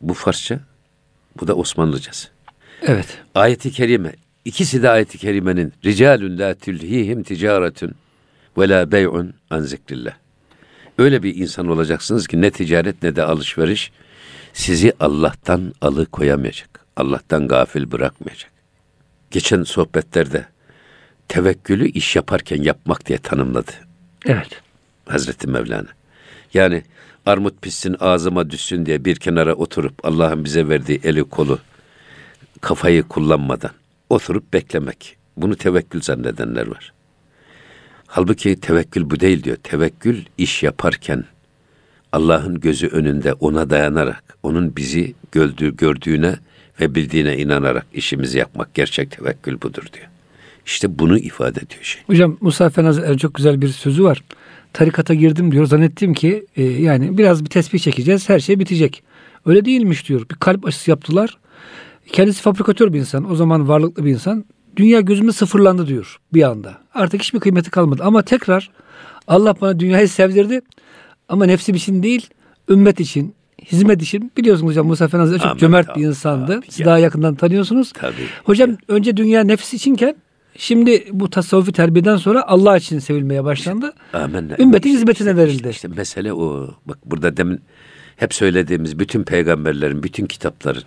[0.00, 0.60] bu Farsça
[1.40, 2.28] bu da Osmanlıcası.
[2.82, 3.18] Evet.
[3.34, 4.12] Ayeti kerime
[4.44, 7.92] ikisi de ayeti kerimenin ricalun la tulhihim ticaretun
[8.58, 10.12] ve la bey'un an zikrillah.
[11.00, 13.92] Öyle bir insan olacaksınız ki ne ticaret ne de alışveriş
[14.52, 16.80] sizi Allah'tan alıkoyamayacak.
[16.96, 18.50] Allah'tan gafil bırakmayacak.
[19.30, 20.46] Geçen sohbetlerde
[21.28, 23.70] tevekkülü iş yaparken yapmak diye tanımladı
[24.26, 24.62] Evet.
[25.08, 25.88] Hazreti Mevlana.
[26.54, 26.82] Yani
[27.26, 31.58] armut pişsin ağzıma düşsün diye bir kenara oturup Allah'ın bize verdiği eli kolu
[32.60, 33.72] kafayı kullanmadan
[34.10, 35.16] oturup beklemek.
[35.36, 36.92] Bunu tevekkül zannedenler var.
[38.12, 39.56] Halbuki tevekkül bu değil diyor.
[39.56, 41.24] Tevekkül iş yaparken
[42.12, 46.36] Allah'ın gözü önünde ona dayanarak, onun bizi gördüğü, gördüğüne
[46.80, 50.06] ve bildiğine inanarak işimizi yapmak gerçek tevekkül budur diyor.
[50.66, 52.02] İşte bunu ifade ediyor şey.
[52.06, 54.24] Hocam Musa Efendi Hazretleri'nin çok güzel bir sözü var.
[54.72, 55.66] Tarikata girdim diyor.
[55.66, 58.28] Zannettim ki e, yani biraz bir tesbih çekeceğiz.
[58.28, 59.02] Her şey bitecek.
[59.46, 60.20] Öyle değilmiş diyor.
[60.30, 61.38] Bir kalp aşısı yaptılar.
[62.12, 63.30] Kendisi fabrikatör bir insan.
[63.30, 64.44] O zaman varlıklı bir insan.
[64.76, 66.78] Dünya gözümde sıfırlandı diyor bir anda.
[66.94, 68.02] Artık hiçbir kıymeti kalmadı.
[68.04, 68.70] Ama tekrar
[69.28, 70.60] Allah bana dünyayı sevdirdi.
[71.28, 72.28] Ama nefsim için değil,
[72.68, 74.32] ümmet için, hizmet için.
[74.36, 76.46] Biliyorsunuz hocam Musa Efendi Hazretleri çok Amin, cömert bir tabii, insandı.
[76.60, 76.86] tabii, Siz ya.
[76.86, 77.92] daha yakından tanıyorsunuz.
[77.92, 78.26] Tabii.
[78.44, 80.16] Hocam önce dünya nefis içinken
[80.56, 83.92] şimdi bu tasavvufi terbiyeden sonra Allah için sevilmeye başlandı.
[84.12, 84.56] Amenna.
[84.58, 85.68] Ümmetin hizmetine verildi.
[85.68, 86.70] İşte mesele o.
[86.86, 87.60] Bak burada demin
[88.16, 90.82] hep söylediğimiz bütün peygamberlerin, bütün kitapların,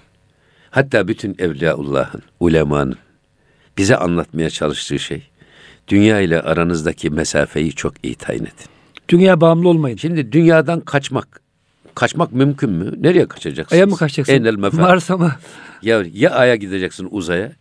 [0.70, 2.96] hatta bütün evliyaullahın, ulemanın
[3.78, 5.24] bize anlatmaya çalıştığı şey,
[5.88, 8.66] dünya ile aranızdaki mesafeyi çok iyi tayin edin.
[9.10, 9.98] Dünya bağımlı olmayın.
[9.98, 11.42] Şimdi dünyadan kaçmak,
[11.96, 12.94] kaçmak mümkün mü?
[13.02, 13.78] Nereye kaçacaksınız?
[13.78, 14.34] Aya mı kaçacaksın?
[14.34, 14.56] Enel.
[14.56, 15.32] Mars'a mı?
[15.82, 17.52] Ya, ya aya gideceksin uzaya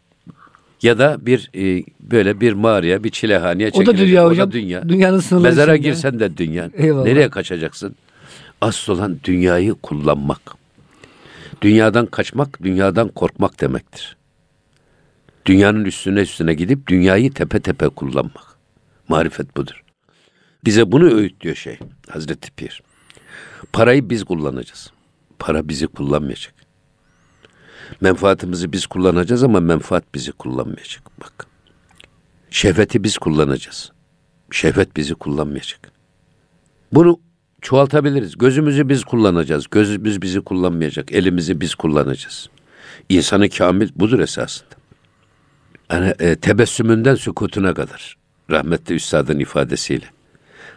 [0.83, 4.07] ya da bir e, böyle bir mağaraya, bir çilehaneye O da çekileceksin.
[4.07, 4.49] dünya O hocam.
[4.49, 4.89] da dünya.
[4.89, 5.89] Dünyanın sınırları Mezara içinde.
[5.89, 6.71] girsen de dünya.
[6.75, 7.05] Eyvallah.
[7.05, 7.97] Nereye kaçacaksın?
[8.61, 10.41] Asıl olan dünyayı kullanmak.
[11.63, 14.17] Dünyadan kaçmak, dünyadan korkmak demektir.
[15.47, 18.57] Dünyanın üstüne üstüne gidip dünyayı tepe tepe kullanmak.
[19.09, 19.83] Marifet budur.
[20.65, 21.79] Bize bunu öğütlüyor şey
[22.09, 22.83] Hazreti Pir.
[23.73, 24.93] Parayı biz kullanacağız.
[25.39, 26.55] Para bizi kullanmayacak.
[28.01, 31.21] Menfaatimizi biz kullanacağız ama menfaat bizi kullanmayacak.
[31.21, 31.47] Bak.
[32.51, 33.93] Şehveti biz kullanacağız.
[34.51, 35.93] Şehvet bizi kullanmayacak.
[36.93, 37.21] Bunu
[37.61, 38.39] çoğaltabiliriz.
[38.39, 39.67] Gözümüzü biz kullanacağız.
[39.71, 41.13] Gözümüz bizi kullanmayacak.
[41.13, 42.49] Elimizi biz kullanacağız.
[43.09, 44.82] İnsanı kamil budur esasında.
[45.93, 48.17] Yani e, tebessümünden sükutuna kadar
[48.51, 50.07] rahmetli üstadın ifadesiyle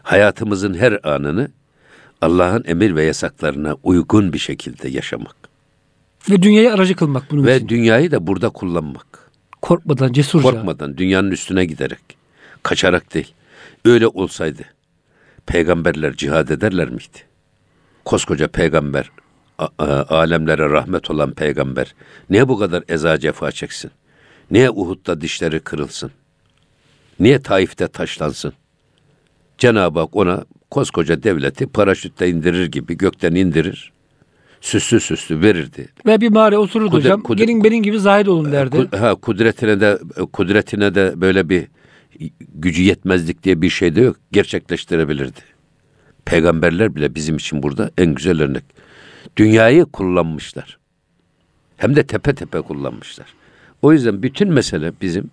[0.04, 1.52] hayatımızın her anını
[2.22, 5.36] Allah'ın emir ve yasaklarına uygun bir şekilde yaşamak
[6.30, 7.68] Ve dünyayı aracı kılmak bunun ve için.
[7.68, 9.32] dünyayı da burada kullanmak.
[9.62, 10.52] Korkmadan, cesurca.
[10.52, 12.18] Korkmadan, dünyanın üstüne giderek,
[12.64, 13.34] kaçarak değil.
[13.86, 14.62] Öyle olsaydı
[15.46, 17.20] peygamberler cihad ederler miydi?
[18.06, 19.12] Koskoca peygamber,
[20.10, 21.96] alemlere rahmet olan peygamber
[22.30, 23.92] niye bu kadar eza cefa çeksin?
[24.52, 26.12] Niye Uhud'da dişleri kırılsın?
[27.20, 28.54] Niye Taif'te taşlansın?
[29.58, 33.92] Cenab-ı Hak ona koskoca devleti paraşütle indirir gibi gökten indirir.
[34.62, 35.90] Süslü süslü verirdi.
[36.06, 37.22] Ve bir mağaraya otururdu Kudret- hocam.
[37.22, 38.98] kudret- Gelin benim gibi zahid olun derdi.
[38.98, 40.00] Ha kudretine de
[40.34, 41.68] kudretine de böyle bir
[42.54, 44.18] gücü yetmezlik diye bir şey de yok.
[44.32, 45.40] Gerçekleştirebilirdi.
[46.26, 48.64] Peygamberler bile bizim için burada en güzel örnek.
[49.38, 50.78] Dünyayı kullanmışlar.
[51.78, 53.28] Hem de tepe tepe kullanmışlar.
[53.86, 55.30] O yüzden bütün mesele bizim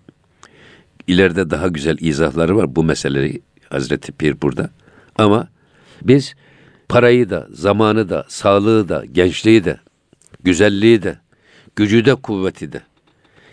[1.07, 4.69] ileride daha güzel izahları var bu meseleyi Hazreti Pir burada.
[5.15, 5.47] Ama
[6.01, 6.35] biz
[6.89, 9.79] parayı da, zamanı da, sağlığı da, gençliği de,
[10.43, 11.17] güzelliği de,
[11.75, 12.81] gücü de, kuvveti de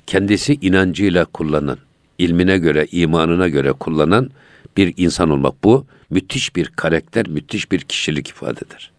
[0.07, 1.79] kendisi inancıyla kullanan,
[2.19, 4.31] ilmine göre, imanına göre kullanan
[4.77, 5.65] bir insan olmak.
[5.65, 8.93] Bu müthiş bir karakter, müthiş bir kişilik ifade eder.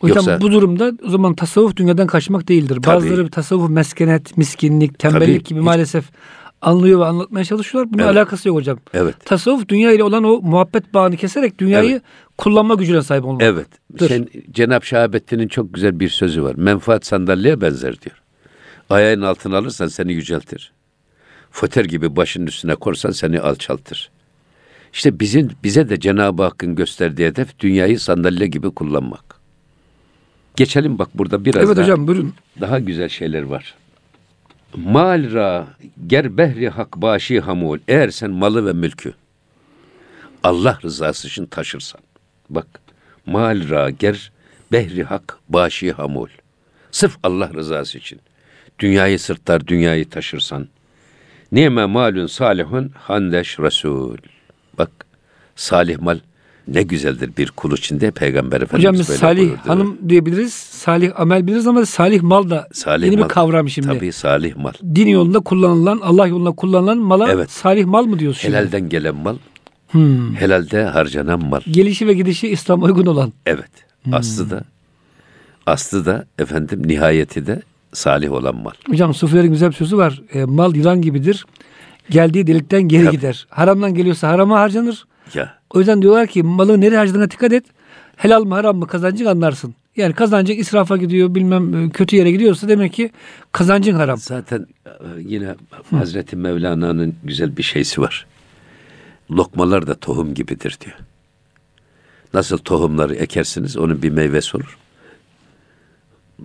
[0.00, 2.78] Hocam Yoksa- bu durumda o zaman tasavvuf dünyadan kaçmak değildir.
[2.82, 2.86] Tabii.
[2.96, 5.48] Bazıları tasavvuf meskenet, miskinlik, tembellik Tabii.
[5.48, 6.04] gibi maalesef
[6.62, 7.92] anlıyor ve anlatmaya çalışıyorlar.
[7.92, 8.16] Bunun Evet.
[8.16, 8.78] alakası yok hocam.
[8.94, 9.14] Evet.
[9.24, 12.02] Tasavvuf dünya ile olan o muhabbet bağını keserek dünyayı Evet.
[12.38, 13.42] kullanma gücüne sahip olmak.
[13.42, 13.66] Evet.
[13.98, 16.54] Sen, Cenab-ı Şahabettin'in çok güzel bir sözü var.
[16.54, 18.16] Menfaat sandalyeye benzer diyor.
[18.90, 20.72] Ayağın altına alırsan seni yüceltir.
[21.50, 24.10] Föter gibi başının üstüne korsan seni alçaltır.
[24.92, 29.39] İşte bizim bize de Cenab-ı Hakk'ın gösterdiği hedef dünyayı sandalye gibi kullanmak.
[30.56, 32.34] Geçelim bak burada biraz Evet daha, hocam buyurun.
[32.60, 33.74] daha güzel şeyler var.
[34.76, 35.66] Mal ra
[36.06, 37.78] ger behri hak başi hamul.
[37.88, 39.12] Eğer sen malı ve mülkü
[40.42, 42.00] Allah rızası için taşırsan.
[42.50, 42.66] Bak
[43.26, 44.32] mal ra ger
[44.72, 46.28] behri hak başi hamul.
[46.90, 48.20] Sırf Allah rızası için.
[48.78, 50.68] Dünyayı sırtlar, dünyayı taşırsan.
[51.52, 54.16] Nime malun salihun handeş resul.
[54.78, 54.90] Bak
[55.56, 56.18] salih mal
[56.70, 59.60] ne güzeldir bir kul içinde peygamber efendimiz Hocam böyle salih buyurdu.
[59.66, 60.52] hanım diyebiliriz.
[60.54, 63.24] Salih amel biliriz ama salih mal da Salih yeni mal.
[63.24, 63.88] bir kavram şimdi.
[63.88, 64.72] Tabii salih mal.
[64.94, 67.50] Din yolunda kullanılan, Allah yolunda kullanılan mala Evet.
[67.50, 68.40] salih mal mı diyorsun?
[68.40, 68.56] şimdi?
[68.56, 69.36] Helalden gelen mal,
[69.90, 70.34] Hmm.
[70.34, 71.60] helalde harcanan mal.
[71.70, 73.32] Gelişi ve gidişi İslam'a uygun olan.
[73.46, 73.70] Evet.
[74.04, 74.14] Hmm.
[74.14, 74.62] Aslı da
[75.66, 78.70] aslı da efendim nihayeti de salih olan mal.
[78.88, 80.22] Hocam Sufilerin güzel bir sözü var.
[80.34, 81.46] E, mal yılan gibidir.
[82.10, 83.16] Geldiği delikten geri Tabii.
[83.16, 83.46] gider.
[83.50, 85.04] Haramdan geliyorsa harama harcanır.
[85.34, 87.64] Ya O yüzden diyorlar ki malı nereye harcadığına dikkat et.
[88.16, 89.74] Helal mı haram mı kazancın anlarsın.
[89.96, 93.10] Yani kazancın israfa gidiyor bilmem e, kötü yere gidiyorsa demek ki
[93.52, 94.18] kazancın haram.
[94.18, 95.54] zaten e, yine
[95.90, 98.26] Hazreti Mevlana'nın güzel bir şeysi var.
[99.30, 100.96] Lokmalar da tohum gibidir diyor.
[102.34, 104.78] Nasıl tohumları ekersiniz onun bir meyvesi olur.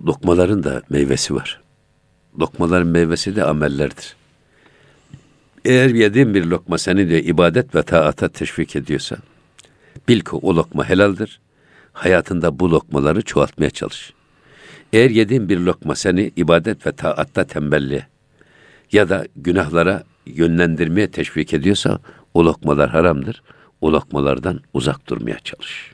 [0.06, 1.60] Lokmaların da meyvesi var.
[2.38, 4.16] Lokmaların meyvesi de amellerdir.
[5.66, 9.16] Eğer yediğin bir lokma seni de ibadet ve taata teşvik ediyorsa,
[10.08, 11.40] bil ki o lokma helaldir.
[11.92, 14.12] Hayatında bu lokmaları çoğaltmaya çalış.
[14.92, 18.06] Eğer yediğin bir lokma seni ibadet ve taatta tembelliğe
[18.92, 21.98] ya da günahlara yönlendirmeye teşvik ediyorsa
[22.34, 23.42] o lokmalar haramdır.
[23.80, 25.92] O lokmalardan uzak durmaya çalış.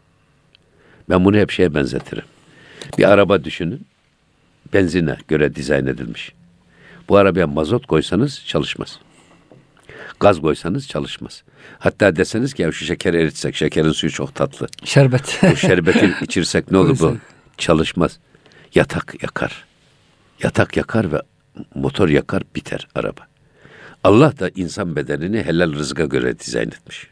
[1.09, 2.25] Ben bunu hep şeye benzetirim.
[2.99, 3.87] Bir araba düşünün.
[4.73, 6.33] Benzine göre dizayn edilmiş.
[7.09, 8.99] Bu arabaya mazot koysanız çalışmaz.
[10.23, 11.43] Gaz koysanız çalışmaz.
[11.79, 14.67] Hatta deseniz ki ya şu şekeri eritsek, şekerin suyu çok tatlı.
[14.85, 15.39] Şerbet.
[15.43, 17.17] Bu şerbeti içirsek ne olur bu?
[17.59, 18.19] Çalışmaz.
[18.75, 19.65] Yatak yakar.
[20.43, 21.23] Yatak yakar ve
[21.75, 23.21] motor yakar biter araba.
[24.05, 27.09] Allah da insan bedenini helal rızka göre dizayn etmiş.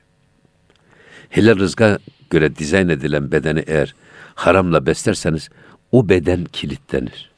[1.29, 1.99] Helal rızka
[2.31, 3.95] göre dizayn edilen bedeni eğer
[4.35, 5.49] haramla beslerseniz
[5.93, 7.31] o beden kilitlenir.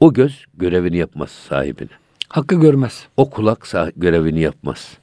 [0.00, 2.05] O göz görevini yapmaz sahibine.
[2.28, 3.06] Hakkı görmez.
[3.16, 4.98] O kulak görevini yapmaz.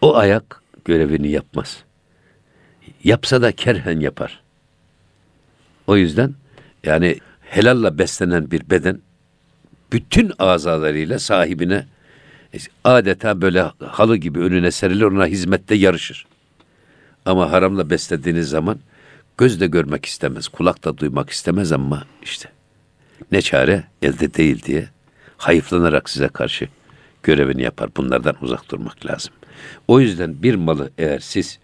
[0.00, 1.84] O ayak görevini yapmaz.
[3.04, 4.42] Yapsa da kerhen yapar.
[5.86, 6.34] O yüzden
[6.84, 9.00] yani helalla beslenen bir beden
[9.92, 11.86] bütün azalarıyla sahibine
[12.54, 16.26] e, adeta böyle halı gibi önüne serilir ona hizmette yarışır.
[17.24, 18.78] Ama haramla beslediğiniz zaman
[19.38, 22.48] göz de görmek istemez, kulak da duymak istemez ama işte
[23.32, 24.88] ne çare elde değil diye
[25.40, 26.68] hayıflanarak size karşı
[27.22, 27.90] görevini yapar.
[27.96, 29.32] Bunlardan uzak durmak lazım.
[29.88, 31.58] O yüzden bir malı eğer siz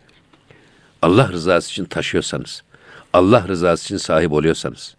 [1.02, 2.62] Allah rızası için taşıyorsanız,
[3.12, 4.96] Allah rızası için sahip oluyorsanız,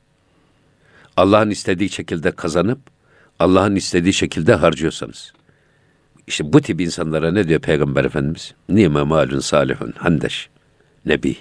[1.17, 2.79] Allah'ın istediği şekilde kazanıp
[3.39, 5.33] Allah'ın istediği şekilde harcıyorsanız,
[6.27, 8.53] işte bu tip insanlara ne diyor Peygamber Efendimiz?
[8.69, 10.49] Nime malun salihun handeş
[11.05, 11.37] nebi.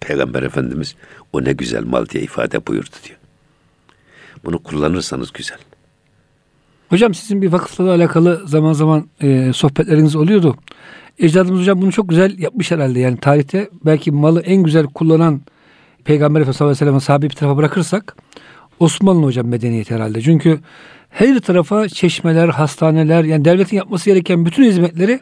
[0.00, 0.94] Peygamber Efendimiz
[1.32, 3.18] o ne güzel mal diye ifade buyurdu diyor.
[4.44, 5.58] Bunu kullanırsanız güzel.
[6.92, 10.56] Hocam sizin bir vakıfla alakalı zaman zaman e, sohbetleriniz oluyordu.
[11.18, 13.00] Ecdadımız hocam bunu çok güzel yapmış herhalde.
[13.00, 15.40] Yani tarihte belki malı en güzel kullanan
[16.04, 18.16] Peygamber Efendimiz sallallahu aleyhi ve sellem'in sahibi bir tarafa bırakırsak
[18.80, 20.22] Osmanlı hocam medeniyeti herhalde.
[20.22, 20.60] Çünkü
[21.10, 25.20] her tarafa çeşmeler, hastaneler yani devletin yapması gereken bütün hizmetleri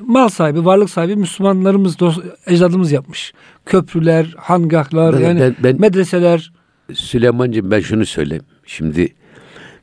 [0.00, 3.32] mal sahibi, varlık sahibi Müslümanlarımız, dost, ecdadımız yapmış.
[3.66, 6.52] Köprüler, hangahlar, Ben- yani ben- ben- medreseler.
[6.92, 8.44] Süleyman'cığım ben şunu söyleyeyim.
[8.66, 9.14] Şimdi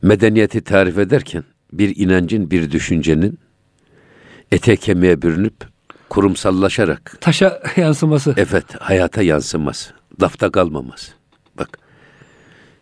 [0.03, 3.39] medeniyeti tarif ederken bir inancın, bir düşüncenin
[4.51, 5.53] ete kemiğe bürünüp
[6.09, 8.33] kurumsallaşarak Taşa yansıması.
[8.37, 11.11] evet hayata yansıması, lafta kalmaması.
[11.57, 11.79] Bak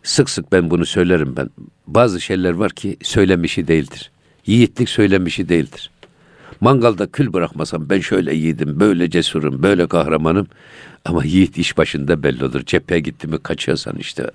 [0.02, 1.50] sık sık ben bunu söylerim ben.
[1.86, 4.10] Bazı şeyler var ki söylemişi değildir.
[4.46, 5.90] Yiğitlik söylemişi değildir.
[6.60, 10.46] Mangalda kül bırakmasam ben şöyle yiğidim, böyle cesurum, böyle kahramanım.
[11.04, 12.62] Ama yiğit iş başında belli olur.
[12.66, 14.30] Cepheye gitti mi kaçıyorsan işte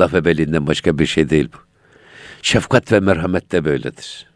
[0.00, 1.73] laf ebeliğinden başka bir şey değil bu.
[2.44, 4.26] Şefkat ve merhamet de böyledir.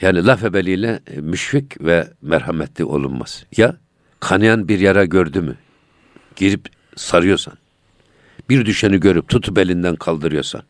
[0.00, 3.44] Yani laf ebeliyle e, müşfik ve merhametli olunmaz.
[3.56, 3.76] Ya
[4.20, 5.56] kanayan bir yara gördü mü
[6.36, 7.54] girip sarıyorsan,
[8.48, 10.62] bir düşeni görüp tutup elinden kaldırıyorsan,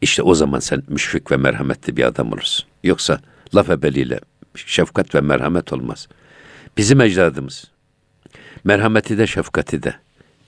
[0.00, 2.66] işte o zaman sen müşfik ve merhametli bir adam olursun.
[2.84, 3.20] Yoksa
[3.54, 4.20] laf ebeliyle
[4.54, 6.08] şefkat ve merhamet olmaz.
[6.76, 7.70] Bizim ecdadımız
[8.64, 9.94] merhameti de şefkati de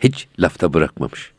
[0.00, 1.32] hiç lafta bırakmamış.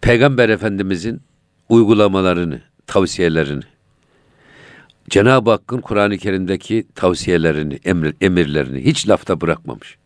[0.00, 1.22] Peygamber Efendimizin
[1.70, 3.62] uygulamalarını, tavsiyelerini,
[5.10, 9.96] Cenab-ı Hakk'ın Kur'an-ı Kerim'deki tavsiyelerini, emir, emirlerini hiç lafta bırakmamış.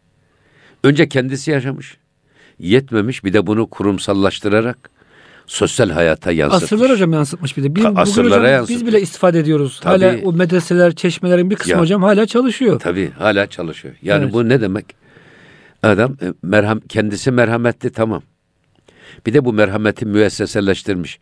[0.85, 1.97] Önce kendisi yaşamış,
[2.59, 4.91] yetmemiş bir de bunu kurumsallaştırarak
[5.47, 6.65] sosyal hayata yansıtmış.
[6.73, 7.75] Asırlar hocam yansıtmış bir de.
[7.75, 8.81] Biz, Ta- asırlara hocam yansıtmış.
[8.81, 9.81] Biz bile istifade ediyoruz.
[9.83, 10.05] Tabii.
[10.05, 11.81] Hala o medreseler, çeşmelerin bir kısmı Ya.
[11.81, 12.81] hocam hala çalışıyor.
[12.81, 13.95] Tabii hala çalışıyor.
[14.03, 14.33] Yani Evet.
[14.35, 14.87] bu ne demek?
[15.83, 18.23] Adam e, merham kendisi merhametli tamam.
[19.27, 21.19] Bir de bu merhameti müesseseleştirmiş.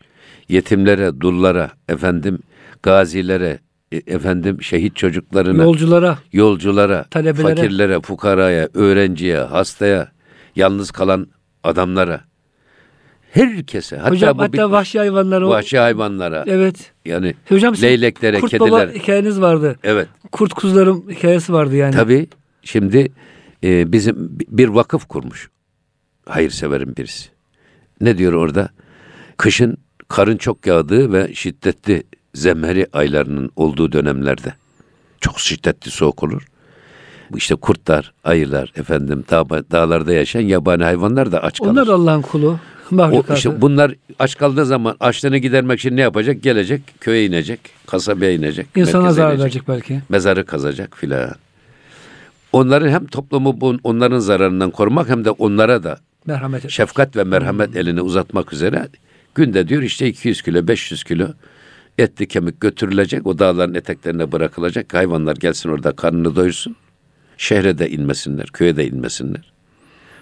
[0.49, 2.39] Yetimlere, dullara, efendim
[2.83, 3.59] gazilere,
[3.91, 7.55] e, efendim şehit çocuklarına, Yolculara, yolculara, talebelere.
[7.55, 10.11] fakirlere, fukaraya, öğrenciye, hastaya,
[10.55, 11.27] yalnız kalan
[11.63, 12.21] adamlara,
[13.31, 15.47] herkese, hatta hocam bu hatta bir- vahşi hayvanlara.
[15.49, 16.91] vahşi hayvanlara, Evet.
[17.05, 18.71] yani Hocam leyleklere, Kurt kediler.
[18.71, 19.75] Baba hikayeniz vardı.
[19.83, 20.07] Evet.
[20.31, 21.93] Kurt kuzularım hikayesi vardı yani.
[21.95, 22.27] Tabii
[22.63, 23.11] şimdi
[23.63, 25.49] e, bizim bi- bir vakıf kurmuş.
[26.25, 27.29] Hayırseverin birisi.
[28.01, 28.69] Ne diyor orada?
[29.37, 29.77] Kışın
[30.07, 34.53] karın çok yağdığı ve şiddetli zemheri aylarının olduğu dönemlerde
[35.21, 36.47] çok şiddetli soğuk olur.
[37.35, 41.69] İşte kurtlar, ayılar, efendim dağ, dağlarda yaşayan yabani hayvanlar da aç kalır.
[41.71, 42.59] Onlar Allah'ın kulu.
[42.91, 43.33] O, Mahlukatı.
[43.33, 46.43] işte bunlar aç kaldığı zaman açlığını gidermek için ne yapacak?
[46.43, 48.67] Gelecek, köye inecek, kasabaya inecek.
[48.75, 50.01] İnsana zarar inecek verecek belki.
[50.09, 51.31] mezarı kazacak filan.
[52.53, 56.71] Onların hem toplumu onların zararından korumak hem de onlara da Merhamet et.
[56.71, 58.87] şefkat ve merhamet elini uzatmak üzere
[59.35, 61.27] günde diyor işte 200 kilo 500 kilo
[61.97, 66.75] etli kemik götürülecek o dağların eteklerine bırakılacak hayvanlar gelsin orada karnını doyursun.
[67.37, 69.53] Şehre de inmesinler, köye de inmesinler.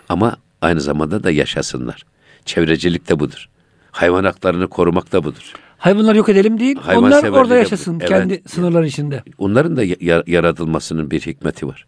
[0.10, 2.04] Ama aynı zamanda da yaşasınlar.
[2.45, 3.50] Çevrecilik de budur.
[3.91, 5.54] Hayvan haklarını korumak da budur.
[5.78, 6.76] Hayvanları yok edelim değil.
[6.76, 8.00] Hayvan onlar orada yaşasın.
[8.00, 8.10] Evet.
[8.10, 9.24] Kendi sınırları içinde.
[9.38, 11.86] Onların da ya- yaratılmasının bir hikmeti var.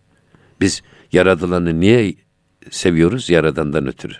[0.61, 0.81] Biz
[1.11, 2.13] yaratılanı niye
[2.69, 3.29] seviyoruz?
[3.29, 4.13] Yaradandan ötürü.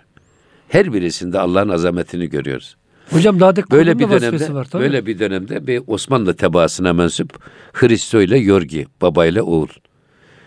[0.70, 2.76] Her birisinde Allah'ın azametini görüyoruz.
[3.10, 4.84] Hocam daha da Böyle bir dönemde var, tabii.
[4.84, 7.40] böyle bir dönemde bir Osmanlı tebaasına mensup
[7.74, 9.68] Hristo ile Yorgi, baba ile oğul.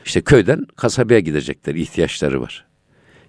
[0.05, 2.65] İşte köyden kasabaya gidecekler, ihtiyaçları var.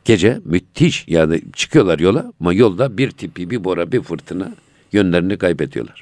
[0.06, 4.52] Gece müthiş yani çıkıyorlar yola ama yolda bir tipi, bir bora, bir fırtına
[4.94, 6.02] yönlerini kaybediyorlar.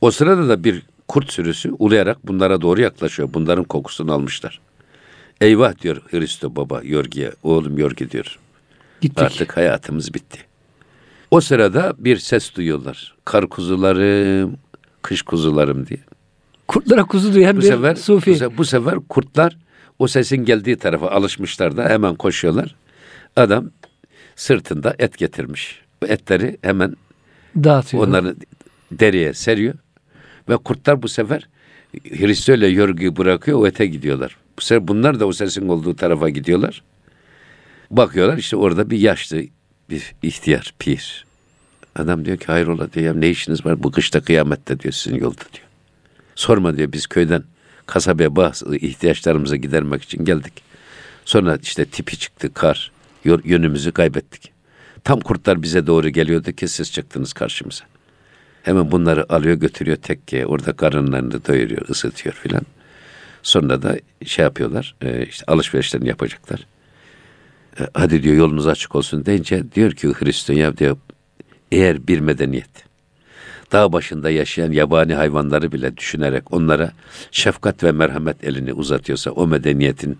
[0.00, 3.28] O sırada da bir kurt sürüsü uluyarak bunlara doğru yaklaşıyor.
[3.34, 4.60] Bunların kokusunu almışlar.
[5.40, 7.32] Eyvah diyor Hristo baba Yorgi'ye.
[7.42, 8.38] Oğlum Yorgi diyor.
[9.00, 9.22] Gittik.
[9.22, 10.38] Artık hayatımız bitti.
[11.34, 13.14] O sırada bir ses duyuyorlar.
[13.24, 14.56] Kar kuzularım,
[15.02, 16.00] kış kuzularım diye.
[16.68, 18.30] Kurtlara kuzu hem Bu bir sefer sufi.
[18.30, 19.56] bu, se- bu sefer kurtlar
[19.98, 22.74] o sesin geldiği tarafa alışmışlar da hemen koşuyorlar.
[23.36, 23.70] Adam
[24.36, 25.80] sırtında et getirmiş.
[26.02, 26.96] Bu etleri hemen
[27.56, 28.06] Dağıtıyor.
[28.08, 28.36] onları
[28.92, 29.74] deriye seriyor.
[30.48, 31.48] Ve kurtlar bu sefer
[32.04, 34.36] Hristo ile Yorgu'yu bırakıyor o ete gidiyorlar.
[34.58, 36.82] Bu sefer bunlar da o sesin olduğu tarafa gidiyorlar.
[37.90, 39.42] Bakıyorlar işte orada bir yaşlı
[39.90, 41.23] bir ihtiyar pir.
[41.96, 45.42] Adam diyor ki hayrola diyor ya ne işiniz var bu kışta kıyamette diyor sizin yolda
[45.52, 45.66] diyor.
[46.34, 47.42] Sorma diyor biz köyden
[47.86, 50.52] kasabaya bazı ihtiyaçlarımızı gidermek için geldik.
[51.24, 52.92] Sonra işte tipi çıktı kar
[53.44, 54.52] yönümüzü kaybettik.
[55.04, 57.84] Tam kurtlar bize doğru geliyordu ki siz çıktınız karşımıza.
[58.62, 60.46] Hemen bunları alıyor götürüyor tekkeye.
[60.46, 62.62] Orada karınlarını doyuruyor, ısıtıyor filan.
[63.42, 66.66] Sonra da şey yapıyorlar, e, işte alışverişlerini yapacaklar.
[67.80, 70.96] E, Hadi diyor yolunuz açık olsun deyince diyor ki Hristiyan ya diyor
[71.72, 72.84] eğer bir medeniyet
[73.72, 76.92] dağ başında yaşayan yabani hayvanları bile düşünerek onlara
[77.30, 80.18] şefkat ve merhamet elini uzatıyorsa o medeniyetin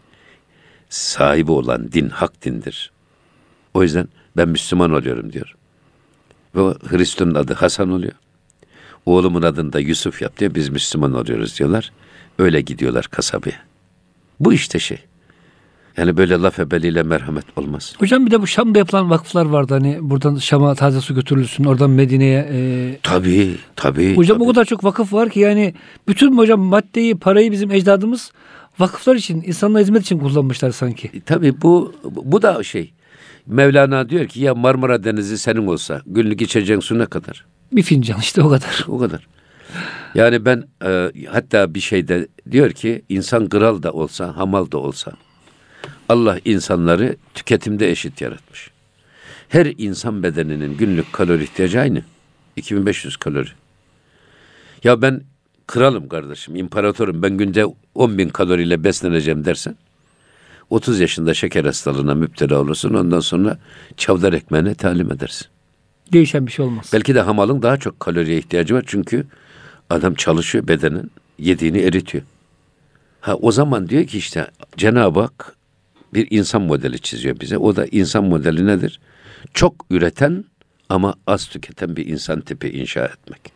[0.89, 2.93] sahibi olan din hak dindir.
[3.75, 5.55] O yüzden ben Müslüman oluyorum diyor.
[6.55, 6.75] Ve o
[7.35, 8.13] adı Hasan oluyor.
[9.07, 10.55] Oğlumun adını da Yusuf yap diyor.
[10.55, 11.93] Biz Müslüman oluyoruz diyorlar.
[12.39, 13.61] Öyle gidiyorlar kasabaya.
[14.41, 14.99] Bu işte şey.
[15.97, 17.95] Yani böyle laf ebeliyle merhamet olmaz.
[17.99, 19.75] Hocam bir de bu Şam'da yapılan vakıflar vardı.
[19.75, 21.65] Hani buradan Şam'a taze su götürülsün.
[21.65, 22.49] Oradan Medine'ye.
[22.53, 24.17] e, Tabii, tabii.
[24.17, 24.45] hocam tabii.
[24.45, 25.75] o kadar çok vakıf var ki yani
[26.09, 28.33] bütün hocam maddeyi, parayı bizim ecdadımız
[28.79, 31.11] vakıflar için, insanlığa hizmet için kullanmışlar sanki.
[31.15, 32.93] E, Tabii bu bu da şey.
[33.47, 37.45] Mevlana diyor ki ya Marmara Denizi senin olsa günlük içeceğin su ne kadar?
[37.73, 38.85] Bir fincan işte o kadar.
[38.89, 39.27] O kadar.
[40.15, 45.13] Yani ben e, hatta bir şeyde diyor ki insan kral da olsa, hamal da olsa
[46.09, 48.71] Allah insanları tüketimde eşit yaratmış.
[49.49, 52.03] Her insan bedeninin günlük kalori ihtiyacı aynı.
[52.57, 53.49] 2500 kalori.
[54.85, 55.23] Ya ben
[55.67, 57.23] kralım kardeşim, imparatorum.
[57.23, 59.77] Ben günde 10 bin kaloriyle besleneceğim dersen
[60.71, 62.95] 30 yaşında şeker hastalığına müptela olursun.
[62.95, 63.59] Ondan sonra
[63.97, 65.47] çavdar ekmeğine talim edersin.
[66.13, 66.91] Değişen bir şey olmaz.
[66.93, 68.85] Belki de hamalın daha çok kaloriye ihtiyacı var.
[68.87, 69.27] Çünkü
[69.91, 72.25] adam çalışıyor bedenin yediğini eritiyor.
[73.21, 74.47] Ha o zaman diyor ki işte
[74.77, 75.54] Cenab-ı Hak
[76.15, 77.59] bir insan modeli çiziyor bize.
[77.59, 79.01] O da insan modeli nedir?
[79.55, 80.45] Çok üreten
[80.89, 83.55] ama az tüketen bir insan tipi inşa etmek.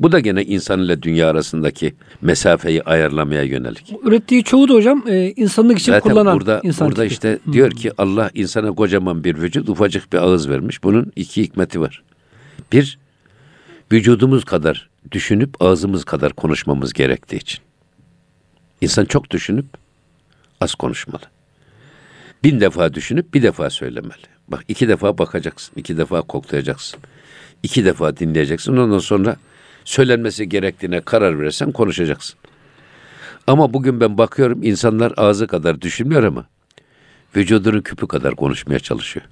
[0.00, 3.92] Bu da gene insan ile dünya arasındaki mesafeyi ayarlamaya yönelik.
[4.02, 7.12] Ürettiği çoğu da hocam e, insanlık için Zaten kullanan burada insan burada tipi.
[7.12, 10.82] işte diyor ki Allah insana kocaman bir vücut, ufacık bir ağız vermiş.
[10.82, 12.02] Bunun iki hikmeti var.
[12.72, 12.98] Bir,
[13.92, 17.60] vücudumuz kadar düşünüp ağzımız kadar konuşmamız gerektiği için.
[18.80, 19.66] İnsan çok düşünüp
[20.60, 21.22] az konuşmalı.
[22.44, 24.26] Bin defa düşünüp bir defa söylemeli.
[24.48, 27.00] Bak iki defa bakacaksın, iki defa koklayacaksın.
[27.62, 28.76] iki defa dinleyeceksin.
[28.76, 29.36] Ondan sonra
[29.84, 32.38] söylenmesi gerektiğine karar verirsen konuşacaksın.
[33.46, 36.46] Ama bugün ben bakıyorum insanlar ağzı kadar düşünmüyor ama
[37.36, 39.26] vücudunun küpü kadar konuşmaya çalışıyor.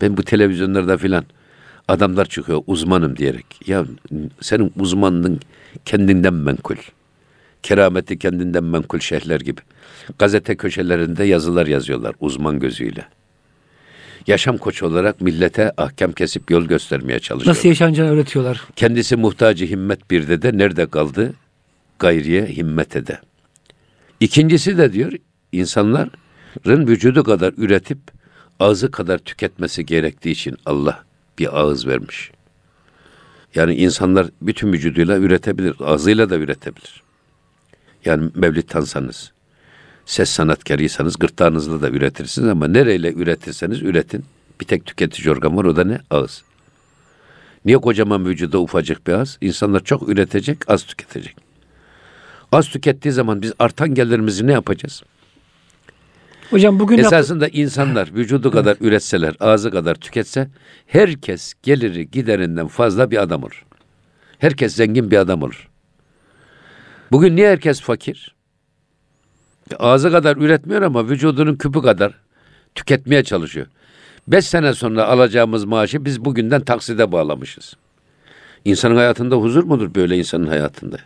[0.00, 1.24] Ben bu televizyonlarda filan
[1.88, 3.68] adamlar çıkıyor uzmanım diyerek.
[3.68, 3.86] Ya
[4.40, 5.40] senin uzmanlığın
[5.84, 6.76] kendinden menkul.
[7.62, 9.60] Kerameti kendinden menkul şeyhler gibi.
[10.18, 13.06] Gazete köşelerinde yazılar yazıyorlar uzman gözüyle.
[14.26, 17.54] Yaşam koçu olarak millete ahkam kesip yol göstermeye çalışıyor.
[17.54, 18.64] Nasıl yaşanacağını öğretiyorlar.
[18.76, 21.34] Kendisi muhtacı himmet bir de de nerede kaldı?
[21.98, 23.18] Gayriye himmet ede.
[24.20, 25.12] İkincisi de diyor
[25.52, 27.98] insanların vücudu kadar üretip
[28.60, 31.04] ağzı kadar tüketmesi gerektiği için Allah
[31.38, 32.30] bir ağız vermiş.
[33.54, 37.02] Yani insanlar bütün vücuduyla üretebilir, ağzıyla da üretebilir.
[38.04, 39.32] Yani mevlid tansanız,
[40.06, 44.24] ses sanatkarıysanız gırtlağınızla da üretirsiniz ama nereyle üretirseniz üretin.
[44.60, 46.00] Bir tek tüketici organ var o da ne?
[46.10, 46.42] Ağız.
[47.64, 49.38] Niye kocaman vücuda ufacık bir ağız?
[49.40, 51.36] İnsanlar çok üretecek, az tüketecek.
[52.52, 55.02] Az tükettiği zaman biz artan gelirimizi ne yapacağız?
[56.50, 60.48] Hocam bugün yap- Esasında insanlar vücudu kadar üretseler, ağzı kadar tüketse
[60.86, 63.64] herkes geliri giderinden fazla bir adam olur.
[64.38, 65.68] Herkes zengin bir adam olur.
[67.12, 68.34] Bugün niye herkes fakir?
[69.78, 72.12] Ağzı kadar üretmiyor ama vücudunun küpü kadar
[72.74, 73.66] tüketmeye çalışıyor.
[74.28, 77.74] Beş sene sonra alacağımız maaşı biz bugünden takside bağlamışız.
[78.64, 80.96] İnsanın hayatında huzur mudur böyle insanın hayatında?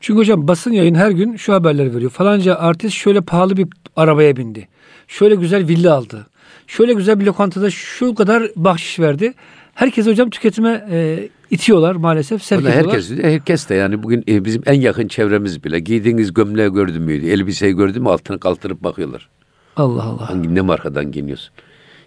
[0.00, 2.10] Çünkü hocam basın yayın her gün şu haberleri veriyor.
[2.10, 4.68] Falanca artist şöyle pahalı bir arabaya bindi.
[5.08, 6.26] Şöyle güzel villa aldı.
[6.66, 9.34] Şöyle güzel bir lokantada şu kadar bahşiş verdi.
[9.74, 12.42] Herkes hocam tüketime e, itiyorlar maalesef.
[12.42, 12.86] Sevk ediyorlar.
[12.86, 17.26] herkes, herkes de yani bugün e, bizim en yakın çevremiz bile giydiğiniz gömleği gördün müydü,
[17.26, 19.28] elbiseyi gördün mü altını kaldırıp bakıyorlar.
[19.76, 20.30] Allah Allah.
[20.30, 21.54] Hangi ne markadan giyiniyorsun?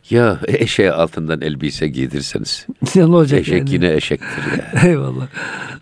[0.09, 2.67] Ya eşeğe altından elbise giydirseniz.
[2.95, 3.73] ne olacak Eşek yani?
[3.73, 4.81] yine eşektir ya.
[4.89, 5.27] Eyvallah.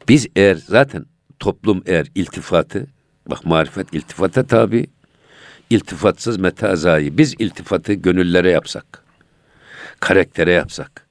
[0.10, 1.06] Biz eğer zaten
[1.40, 2.88] toplum eğer iltifatı,
[3.30, 4.88] bak marifet iltifata tabi,
[5.70, 7.18] iltifatsız metazayı.
[7.18, 9.04] Biz iltifatı gönüllere yapsak,
[10.00, 11.05] karaktere yapsak,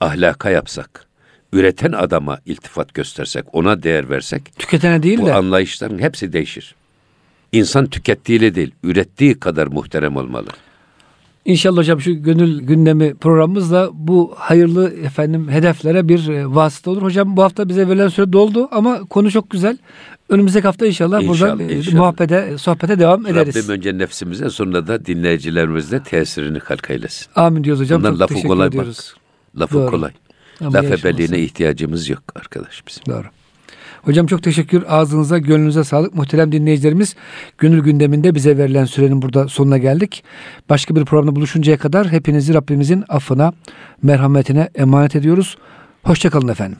[0.00, 1.04] ahlaka yapsak,
[1.52, 5.34] üreten adama iltifat göstersek, ona değer versek, Tüketene değil bu de.
[5.34, 6.74] anlayışların hepsi değişir.
[7.52, 10.48] İnsan tükettiğiyle değil, ürettiği kadar muhterem olmalı.
[11.44, 17.02] İnşallah hocam şu gönül gündemi programımızla bu hayırlı efendim hedeflere bir e, vasıta olur.
[17.02, 19.78] Hocam bu hafta bize verilen süre doldu ama konu çok güzel.
[20.28, 21.96] Önümüzdeki hafta inşallah, İnşallah, buradan e, inşallah.
[21.98, 23.56] muhabbete, sohbete devam ederiz.
[23.56, 27.26] Rabbim önce nefsimize sonra da dinleyicilerimize tesirini kalk eylesin.
[27.36, 28.00] Amin diyoruz hocam.
[28.00, 29.12] Bunlar çok lafı teşekkür kolay ediyoruz.
[29.16, 29.25] bak.
[29.58, 29.90] Lafı Doğru.
[29.90, 30.10] kolay.
[30.60, 33.02] Ama Laf ebeliğine ihtiyacımız yok arkadaş bizim.
[33.06, 33.26] Doğru.
[34.02, 34.84] Hocam çok teşekkür.
[34.88, 36.14] Ağzınıza, gönlünüze sağlık.
[36.14, 37.16] Muhterem dinleyicilerimiz
[37.58, 40.24] gönül gündeminde bize verilen sürenin burada sonuna geldik.
[40.68, 43.52] Başka bir programda buluşuncaya kadar hepinizi Rabbimizin affına,
[44.02, 45.56] merhametine emanet ediyoruz.
[46.02, 46.78] Hoşçakalın efendim.